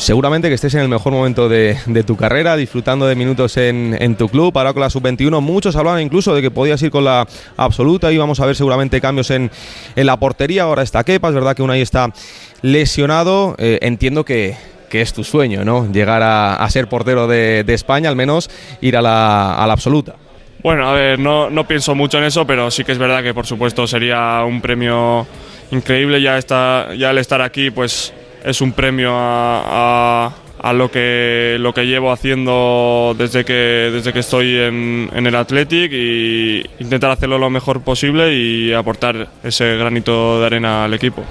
Seguramente 0.00 0.48
que 0.48 0.54
estés 0.54 0.72
en 0.72 0.80
el 0.80 0.88
mejor 0.88 1.12
momento 1.12 1.50
de, 1.50 1.76
de 1.84 2.02
tu 2.04 2.16
carrera, 2.16 2.56
disfrutando 2.56 3.06
de 3.06 3.14
minutos 3.14 3.58
en, 3.58 3.94
en, 4.00 4.16
tu 4.16 4.30
club. 4.30 4.56
Ahora 4.56 4.72
con 4.72 4.80
la 4.80 4.88
sub-21, 4.88 5.42
muchos 5.42 5.76
hablaban 5.76 6.00
incluso 6.00 6.34
de 6.34 6.40
que 6.40 6.50
podías 6.50 6.80
ir 6.82 6.90
con 6.90 7.04
la 7.04 7.28
absoluta 7.58 8.10
y 8.10 8.16
vamos 8.16 8.40
a 8.40 8.46
ver 8.46 8.56
seguramente 8.56 8.98
cambios 9.02 9.30
en, 9.30 9.50
en 9.94 10.06
la 10.06 10.16
portería. 10.18 10.62
Ahora 10.62 10.82
está 10.82 11.04
Kepa, 11.04 11.28
es 11.28 11.34
verdad 11.34 11.54
que 11.54 11.62
Unai 11.62 11.82
está 11.82 12.14
lesionado. 12.62 13.56
Eh, 13.58 13.78
entiendo 13.82 14.24
que, 14.24 14.56
que, 14.88 15.02
es 15.02 15.12
tu 15.12 15.22
sueño, 15.22 15.66
¿no? 15.66 15.92
Llegar 15.92 16.22
a, 16.22 16.54
a 16.54 16.70
ser 16.70 16.88
portero 16.88 17.26
de, 17.28 17.62
de, 17.62 17.74
España, 17.74 18.08
al 18.08 18.16
menos 18.16 18.50
ir 18.80 18.96
a 18.96 19.02
la, 19.02 19.54
a 19.62 19.66
la 19.66 19.74
absoluta. 19.74 20.14
Bueno, 20.62 20.88
a 20.88 20.94
ver, 20.94 21.18
no, 21.18 21.50
no 21.50 21.68
pienso 21.68 21.94
mucho 21.94 22.16
en 22.16 22.24
eso, 22.24 22.46
pero 22.46 22.70
sí 22.70 22.84
que 22.84 22.92
es 22.92 22.98
verdad 22.98 23.22
que 23.22 23.34
por 23.34 23.44
supuesto 23.44 23.86
sería 23.86 24.44
un 24.46 24.62
premio 24.62 25.26
increíble 25.70 26.22
ya, 26.22 26.38
está, 26.38 26.88
ya 26.96 27.10
el 27.10 27.18
estar 27.18 27.42
aquí, 27.42 27.70
pues 27.70 28.14
es 28.44 28.60
un 28.60 28.72
premio 28.72 29.12
a, 29.14 30.26
a, 30.26 30.34
a, 30.58 30.72
lo, 30.72 30.90
que, 30.90 31.56
lo 31.60 31.72
que 31.72 31.86
llevo 31.86 32.12
haciendo 32.12 33.14
desde 33.16 33.44
que, 33.44 33.90
desde 33.92 34.12
que 34.12 34.20
estoy 34.20 34.56
en, 34.56 35.10
en, 35.14 35.26
el 35.26 35.34
Athletic 35.34 35.92
y 35.92 36.62
intentar 36.78 37.10
hacerlo 37.10 37.38
lo 37.38 37.50
mejor 37.50 37.82
posible 37.82 38.34
y 38.34 38.72
aportar 38.72 39.28
ese 39.42 39.76
granito 39.76 40.40
de 40.40 40.46
arena 40.46 40.84
al 40.84 40.94
equipo. 40.94 41.22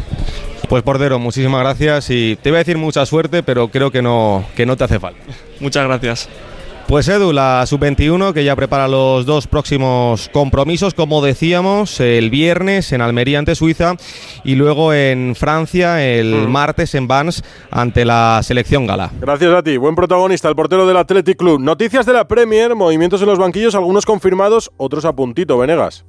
Pues 0.67 0.83
portero, 0.83 1.17
muchísimas 1.17 1.61
gracias 1.61 2.09
y 2.11 2.35
te 2.35 2.49
iba 2.49 2.57
a 2.57 2.59
decir 2.59 2.77
mucha 2.77 3.05
suerte, 3.05 3.41
pero 3.41 3.69
creo 3.69 3.89
que 3.89 4.01
no, 4.01 4.45
que 4.55 4.65
no 4.65 4.77
te 4.77 4.83
hace 4.83 4.99
falta. 4.99 5.19
Muchas 5.59 5.85
gracias. 5.85 6.29
Pues 6.89 7.07
Edu, 7.07 7.33
la 7.33 7.63
sub-21 7.67 8.33
que 8.33 8.43
ya 8.43 8.55
prepara 8.55 8.87
los 8.87 9.27
dos 9.27 9.45
próximos 9.45 10.27
compromisos, 10.33 10.95
como 10.95 11.21
decíamos, 11.23 11.99
el 11.99 12.31
viernes 12.31 12.91
en 12.93 13.01
Almería 13.01 13.37
ante 13.37 13.53
Suiza 13.53 13.93
y 14.43 14.55
luego 14.55 14.91
en 14.91 15.35
Francia 15.35 16.03
el 16.03 16.47
mm. 16.47 16.51
martes 16.51 16.95
en 16.95 17.07
Vans 17.07 17.43
ante 17.69 18.05
la 18.05 18.41
selección 18.41 18.87
gala. 18.87 19.11
Gracias 19.21 19.53
a 19.53 19.61
ti, 19.61 19.77
buen 19.77 19.93
protagonista, 19.93 20.49
el 20.49 20.55
portero 20.55 20.87
del 20.87 20.97
Athletic 20.97 21.37
Club. 21.37 21.59
Noticias 21.59 22.07
de 22.07 22.13
la 22.13 22.27
Premier, 22.27 22.73
movimientos 22.73 23.21
en 23.21 23.27
los 23.27 23.37
banquillos, 23.37 23.75
algunos 23.75 24.07
confirmados, 24.07 24.71
otros 24.77 25.05
a 25.05 25.13
puntito, 25.13 25.59
Venegas. 25.59 26.03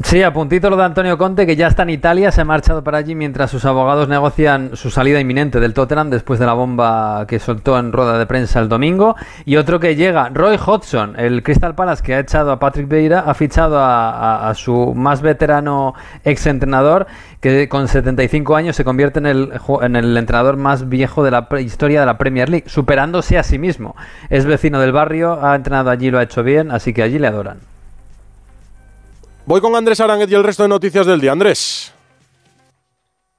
Sí, 0.00 0.22
a 0.22 0.32
puntito 0.32 0.70
lo 0.70 0.76
de 0.76 0.84
Antonio 0.84 1.18
Conte, 1.18 1.44
que 1.44 1.56
ya 1.56 1.66
está 1.66 1.82
en 1.82 1.90
Italia, 1.90 2.30
se 2.30 2.40
ha 2.40 2.44
marchado 2.44 2.84
para 2.84 2.98
allí 2.98 3.16
mientras 3.16 3.50
sus 3.50 3.64
abogados 3.64 4.08
negocian 4.08 4.76
su 4.76 4.90
salida 4.92 5.18
inminente 5.18 5.58
del 5.58 5.74
Tottenham 5.74 6.08
después 6.08 6.38
de 6.38 6.46
la 6.46 6.52
bomba 6.52 7.26
que 7.26 7.40
soltó 7.40 7.76
en 7.76 7.90
rueda 7.90 8.16
de 8.16 8.24
prensa 8.24 8.60
el 8.60 8.68
domingo. 8.68 9.16
Y 9.44 9.56
otro 9.56 9.80
que 9.80 9.96
llega, 9.96 10.30
Roy 10.32 10.56
Hodgson, 10.56 11.18
el 11.18 11.42
Crystal 11.42 11.74
Palace 11.74 12.04
que 12.04 12.14
ha 12.14 12.20
echado 12.20 12.52
a 12.52 12.60
Patrick 12.60 12.88
Vieira, 12.88 13.24
ha 13.26 13.34
fichado 13.34 13.76
a, 13.80 14.52
su 14.54 14.94
más 14.94 15.20
veterano 15.20 15.94
exentrenador, 16.22 17.08
que 17.40 17.68
con 17.68 17.88
75 17.88 18.54
años 18.54 18.76
se 18.76 18.84
convierte 18.84 19.18
en 19.18 19.26
el, 19.26 19.52
en 19.82 19.96
el 19.96 20.16
entrenador 20.16 20.56
más 20.56 20.88
viejo 20.88 21.24
de 21.24 21.32
la 21.32 21.48
historia 21.60 22.00
de 22.00 22.06
la 22.06 22.18
Premier 22.18 22.48
League, 22.48 22.68
superándose 22.68 23.36
a 23.36 23.42
sí 23.42 23.58
mismo. 23.58 23.96
Es 24.30 24.46
vecino 24.46 24.78
del 24.78 24.92
barrio, 24.92 25.44
ha 25.44 25.56
entrenado 25.56 25.90
allí, 25.90 26.12
lo 26.12 26.20
ha 26.20 26.22
hecho 26.22 26.44
bien, 26.44 26.70
así 26.70 26.94
que 26.94 27.02
allí 27.02 27.18
le 27.18 27.26
adoran. 27.26 27.77
Voy 29.48 29.62
con 29.62 29.74
Andrés 29.74 29.98
Aránguez 30.00 30.30
y 30.30 30.34
el 30.34 30.44
resto 30.44 30.64
de 30.64 30.68
noticias 30.68 31.06
del 31.06 31.22
día. 31.22 31.32
Andrés. 31.32 31.90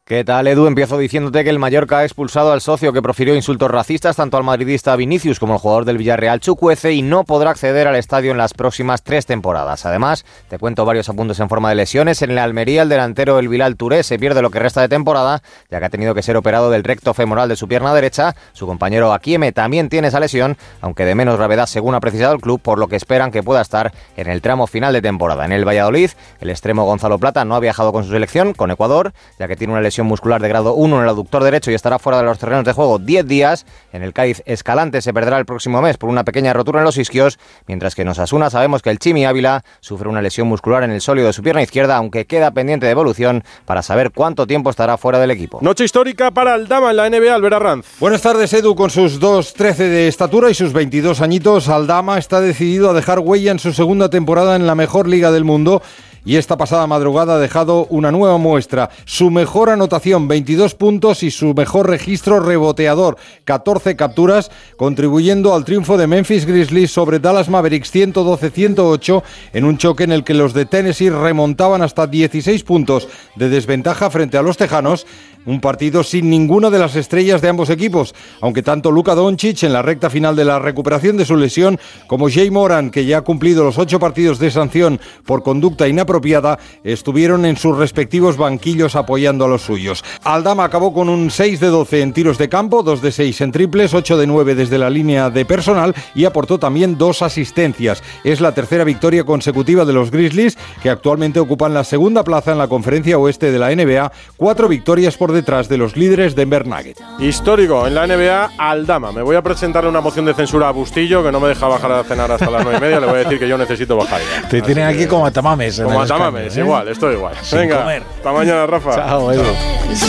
¿Qué 0.09 0.23
tal, 0.23 0.47
Edu? 0.47 0.65
Empiezo 0.65 0.97
diciéndote 0.97 1.43
que 1.43 1.51
el 1.51 1.59
Mallorca 1.59 1.99
ha 1.99 2.03
expulsado 2.03 2.51
al 2.51 2.61
socio 2.61 2.91
que 2.91 2.99
profirió 2.99 3.35
insultos 3.35 3.69
racistas 3.69 4.15
tanto 4.15 4.37
al 4.37 4.43
madridista 4.43 4.95
Vinicius 4.95 5.39
como 5.39 5.53
al 5.53 5.59
jugador 5.59 5.85
del 5.85 5.99
Villarreal 5.99 6.39
Chucuece 6.39 6.93
y 6.93 7.03
no 7.03 7.25
podrá 7.25 7.51
acceder 7.51 7.87
al 7.87 7.95
estadio 7.95 8.31
en 8.31 8.39
las 8.39 8.55
próximas 8.55 9.03
tres 9.03 9.27
temporadas. 9.27 9.85
Además, 9.85 10.25
te 10.47 10.57
cuento 10.57 10.83
varios 10.83 11.09
apuntes 11.09 11.39
en 11.39 11.47
forma 11.47 11.69
de 11.69 11.75
lesiones. 11.75 12.23
En 12.23 12.31
el 12.31 12.39
Almería, 12.39 12.81
el 12.81 12.89
delantero 12.89 13.37
el 13.37 13.49
Bilal 13.49 13.75
Touré 13.75 14.01
se 14.01 14.17
pierde 14.17 14.41
lo 14.41 14.49
que 14.49 14.57
resta 14.57 14.81
de 14.81 14.89
temporada, 14.89 15.43
ya 15.69 15.77
que 15.77 15.85
ha 15.85 15.89
tenido 15.89 16.15
que 16.15 16.23
ser 16.23 16.37
operado 16.37 16.71
del 16.71 16.83
recto 16.83 17.13
femoral 17.13 17.47
de 17.47 17.55
su 17.55 17.67
pierna 17.67 17.93
derecha. 17.93 18.35
Su 18.53 18.65
compañero 18.65 19.13
Akieme 19.13 19.51
también 19.51 19.89
tiene 19.89 20.07
esa 20.07 20.19
lesión, 20.19 20.57
aunque 20.81 21.05
de 21.05 21.13
menos 21.13 21.37
gravedad 21.37 21.67
según 21.67 21.93
ha 21.93 21.99
precisado 21.99 22.33
el 22.33 22.41
club, 22.41 22.59
por 22.59 22.79
lo 22.79 22.87
que 22.87 22.95
esperan 22.95 23.29
que 23.29 23.43
pueda 23.43 23.61
estar 23.61 23.93
en 24.17 24.27
el 24.27 24.41
tramo 24.41 24.65
final 24.65 24.91
de 24.91 25.03
temporada. 25.03 25.45
En 25.45 25.51
el 25.51 25.67
Valladolid, 25.67 26.09
el 26.41 26.49
extremo 26.49 26.85
Gonzalo 26.85 27.19
Plata 27.19 27.45
no 27.45 27.53
ha 27.53 27.59
viajado 27.59 27.93
con 27.93 28.03
su 28.03 28.09
selección, 28.09 28.55
con 28.55 28.71
Ecuador, 28.71 29.13
ya 29.37 29.47
que 29.47 29.55
tiene 29.55 29.73
una 29.73 29.83
lesión 29.83 29.98
muscular 30.07 30.41
de 30.41 30.47
grado 30.47 30.73
1 30.73 30.97
en 30.97 31.03
el 31.03 31.09
aductor 31.09 31.43
derecho 31.43 31.71
y 31.71 31.73
estará 31.73 31.99
fuera 31.99 32.19
de 32.19 32.23
los 32.25 32.39
terrenos 32.39 32.65
de 32.65 32.73
juego 32.73 32.99
10 32.99 33.27
días. 33.27 33.65
En 33.93 34.03
el 34.03 34.13
Cádiz 34.13 34.41
Escalante 34.45 35.01
se 35.01 35.13
perderá 35.13 35.37
el 35.37 35.45
próximo 35.45 35.81
mes 35.81 35.97
por 35.97 36.09
una 36.09 36.23
pequeña 36.23 36.53
rotura 36.53 36.79
en 36.79 36.85
los 36.85 36.97
isquios, 36.97 37.39
mientras 37.67 37.95
que 37.95 38.03
en 38.03 38.09
Osasuna 38.09 38.49
sabemos 38.49 38.81
que 38.81 38.89
el 38.89 38.99
Chimi 38.99 39.25
Ávila 39.25 39.63
sufre 39.79 40.09
una 40.09 40.21
lesión 40.21 40.47
muscular 40.47 40.83
en 40.83 40.91
el 40.91 41.01
sólido 41.01 41.27
de 41.27 41.33
su 41.33 41.43
pierna 41.43 41.61
izquierda, 41.61 41.97
aunque 41.97 42.25
queda 42.25 42.51
pendiente 42.51 42.85
de 42.85 42.91
evolución 42.91 43.43
para 43.65 43.81
saber 43.81 44.11
cuánto 44.11 44.47
tiempo 44.47 44.69
estará 44.69 44.97
fuera 44.97 45.19
del 45.19 45.31
equipo. 45.31 45.59
Noche 45.61 45.83
histórica 45.83 46.31
para 46.31 46.53
Aldama 46.53 46.91
en 46.91 46.97
la 46.97 47.09
NBA, 47.09 47.33
Albert 47.33 47.55
Arranz. 47.55 47.85
Buenas 47.99 48.21
tardes, 48.21 48.53
Edu. 48.53 48.75
Con 48.75 48.89
sus 48.89 49.19
2.13 49.19 49.75
de 49.75 50.07
estatura 50.07 50.49
y 50.49 50.53
sus 50.53 50.73
22 50.73 51.21
añitos, 51.21 51.69
Aldama 51.69 52.17
está 52.17 52.41
decidido 52.41 52.89
a 52.89 52.93
dejar 52.93 53.19
huella 53.19 53.51
en 53.51 53.59
su 53.59 53.73
segunda 53.73 54.09
temporada 54.09 54.55
en 54.55 54.67
la 54.67 54.75
mejor 54.75 55.07
liga 55.07 55.31
del 55.31 55.43
mundo 55.43 55.81
y 56.25 56.35
esta 56.35 56.57
pasada 56.57 56.87
madrugada 56.87 57.35
ha 57.35 57.39
dejado 57.39 57.85
una 57.89 58.11
nueva 58.11 58.37
muestra. 58.37 58.89
Su 59.05 59.29
mejor 59.31 59.69
anotación, 59.69 60.27
22 60.27 60.75
puntos 60.75 61.23
y 61.23 61.31
su 61.31 61.53
mejor 61.53 61.89
registro 61.89 62.39
reboteador, 62.39 63.17
14 63.45 63.95
capturas, 63.95 64.51
contribuyendo 64.77 65.53
al 65.53 65.65
triunfo 65.65 65.97
de 65.97 66.07
Memphis 66.07 66.45
Grizzlies 66.45 66.91
sobre 66.91 67.19
Dallas 67.19 67.49
Mavericks 67.49 67.93
112-108 67.93 69.23
en 69.53 69.65
un 69.65 69.77
choque 69.77 70.03
en 70.03 70.11
el 70.11 70.23
que 70.23 70.33
los 70.33 70.53
de 70.53 70.65
Tennessee 70.65 71.09
remontaban 71.09 71.81
hasta 71.81 72.07
16 72.07 72.63
puntos 72.63 73.07
de 73.35 73.49
desventaja 73.49 74.09
frente 74.09 74.37
a 74.37 74.41
los 74.41 74.57
Tejanos. 74.57 75.05
Un 75.45 75.61
partido 75.61 76.03
sin 76.03 76.29
ninguna 76.29 76.69
de 76.69 76.79
las 76.79 76.97
estrellas 76.97 77.41
de 77.41 77.47
ambos 77.47 77.69
equipos, 77.69 78.13
aunque 78.41 78.61
tanto 78.61 78.91
Luka 78.91 79.15
Doncic 79.15 79.63
en 79.63 79.71
la 79.71 79.81
recta 79.81 80.09
final 80.09 80.35
de 80.35 80.43
la 80.43 80.59
recuperación 80.59 81.15
de 81.15 81.25
su 81.25 81.37
lesión 81.37 81.79
como 82.07 82.29
Jay 82.29 82.51
Moran, 82.51 82.91
que 82.91 83.05
ya 83.05 83.19
ha 83.19 83.21
cumplido 83.21 83.63
los 83.63 83.77
ocho 83.77 83.99
partidos 83.99 84.37
de 84.37 84.51
sanción 84.51 84.99
por 85.25 85.41
conducta 85.41 85.87
inapropiada, 85.87 86.08
inapropiada 86.09 86.57
estuvieron 86.83 87.45
en 87.45 87.55
sus 87.55 87.77
respectivos 87.77 88.35
banquillos 88.35 88.95
apoyando 88.95 89.45
a 89.45 89.47
los 89.47 89.61
suyos. 89.61 90.03
Aldama 90.23 90.63
acabó 90.63 90.91
con 90.93 91.07
un 91.07 91.29
6 91.29 91.59
de 91.59 91.67
12 91.67 92.01
en 92.01 92.13
tiros 92.13 92.37
de 92.39 92.49
campo, 92.49 92.81
2 92.81 93.01
de 93.01 93.11
6 93.11 93.41
en 93.41 93.51
triples, 93.51 93.93
8 93.93 94.17
de 94.17 94.25
9 94.25 94.55
desde 94.55 94.77
la 94.79 94.89
línea 94.89 95.29
de 95.29 95.45
personal 95.45 95.93
y 96.15 96.25
aportó 96.25 96.57
también 96.57 96.97
dos 96.97 97.21
asistencias. 97.21 98.01
Es 98.23 98.41
la 98.41 98.53
tercera 98.53 98.83
victoria 98.83 99.23
consecutiva 99.23 99.85
de 99.85 99.93
los 99.93 100.09
Grizzlies, 100.09 100.57
que 100.81 100.89
actualmente 100.89 101.39
ocupan 101.39 101.73
la 101.75 101.83
segunda 101.83 102.23
plaza 102.23 102.51
en 102.53 102.57
la 102.57 102.67
conferencia 102.67 103.17
oeste 103.19 103.51
de 103.51 103.59
la 103.59 103.69
NBA, 103.75 104.11
cuatro 104.35 104.67
victorias 104.67 105.15
por 105.15 105.31
detrás 105.31 105.69
de 105.69 105.77
los 105.77 105.95
líderes 105.95 106.35
Denver 106.35 106.65
Nuggets. 106.65 107.01
Histórico 107.19 107.85
en 107.85 107.93
la 107.95 108.07
NBA, 108.07 108.49
Aldama. 108.57 109.11
Me 109.11 109.21
voy 109.21 109.35
a 109.35 109.41
presentarle 109.43 109.89
una 109.89 110.01
moción 110.01 110.25
de 110.25 110.33
censura 110.33 110.69
a 110.69 110.71
Bustillo, 110.71 111.23
que 111.23 111.31
no 111.31 111.39
me 111.39 111.49
deja 111.49 111.67
bajar 111.67 111.91
a 111.91 112.03
cenar 112.03 112.31
hasta 112.31 112.49
las 112.49 112.63
9 112.63 112.77
y 112.77 112.81
media. 112.81 112.99
Le 112.99 113.05
voy 113.05 113.15
a 113.15 113.19
decir 113.19 113.37
que 113.39 113.47
yo 113.47 113.57
necesito 113.57 113.95
bajar 113.95 114.19
ya. 114.21 114.47
Te 114.49 114.57
Así 114.57 114.65
tienen 114.65 114.87
que- 114.89 114.95
aquí 114.95 115.05
como 115.07 115.25
a 115.25 115.31
tamames. 115.31 115.79
Como 115.79 115.98
el 116.03 116.11
a 116.11 116.17
Tamames, 116.17 116.43
escaño, 116.47 116.61
¿eh? 116.61 116.65
igual, 116.65 116.87
estoy 116.87 117.15
igual. 117.15 117.35
Sin 117.41 117.59
Venga, 117.59 117.79
comer. 117.81 118.03
hasta 118.17 118.31
mañana, 118.31 118.67
Rafa. 118.67 118.95
Chao, 118.95 119.31
Edu. 119.31 119.43
It's 119.89 120.05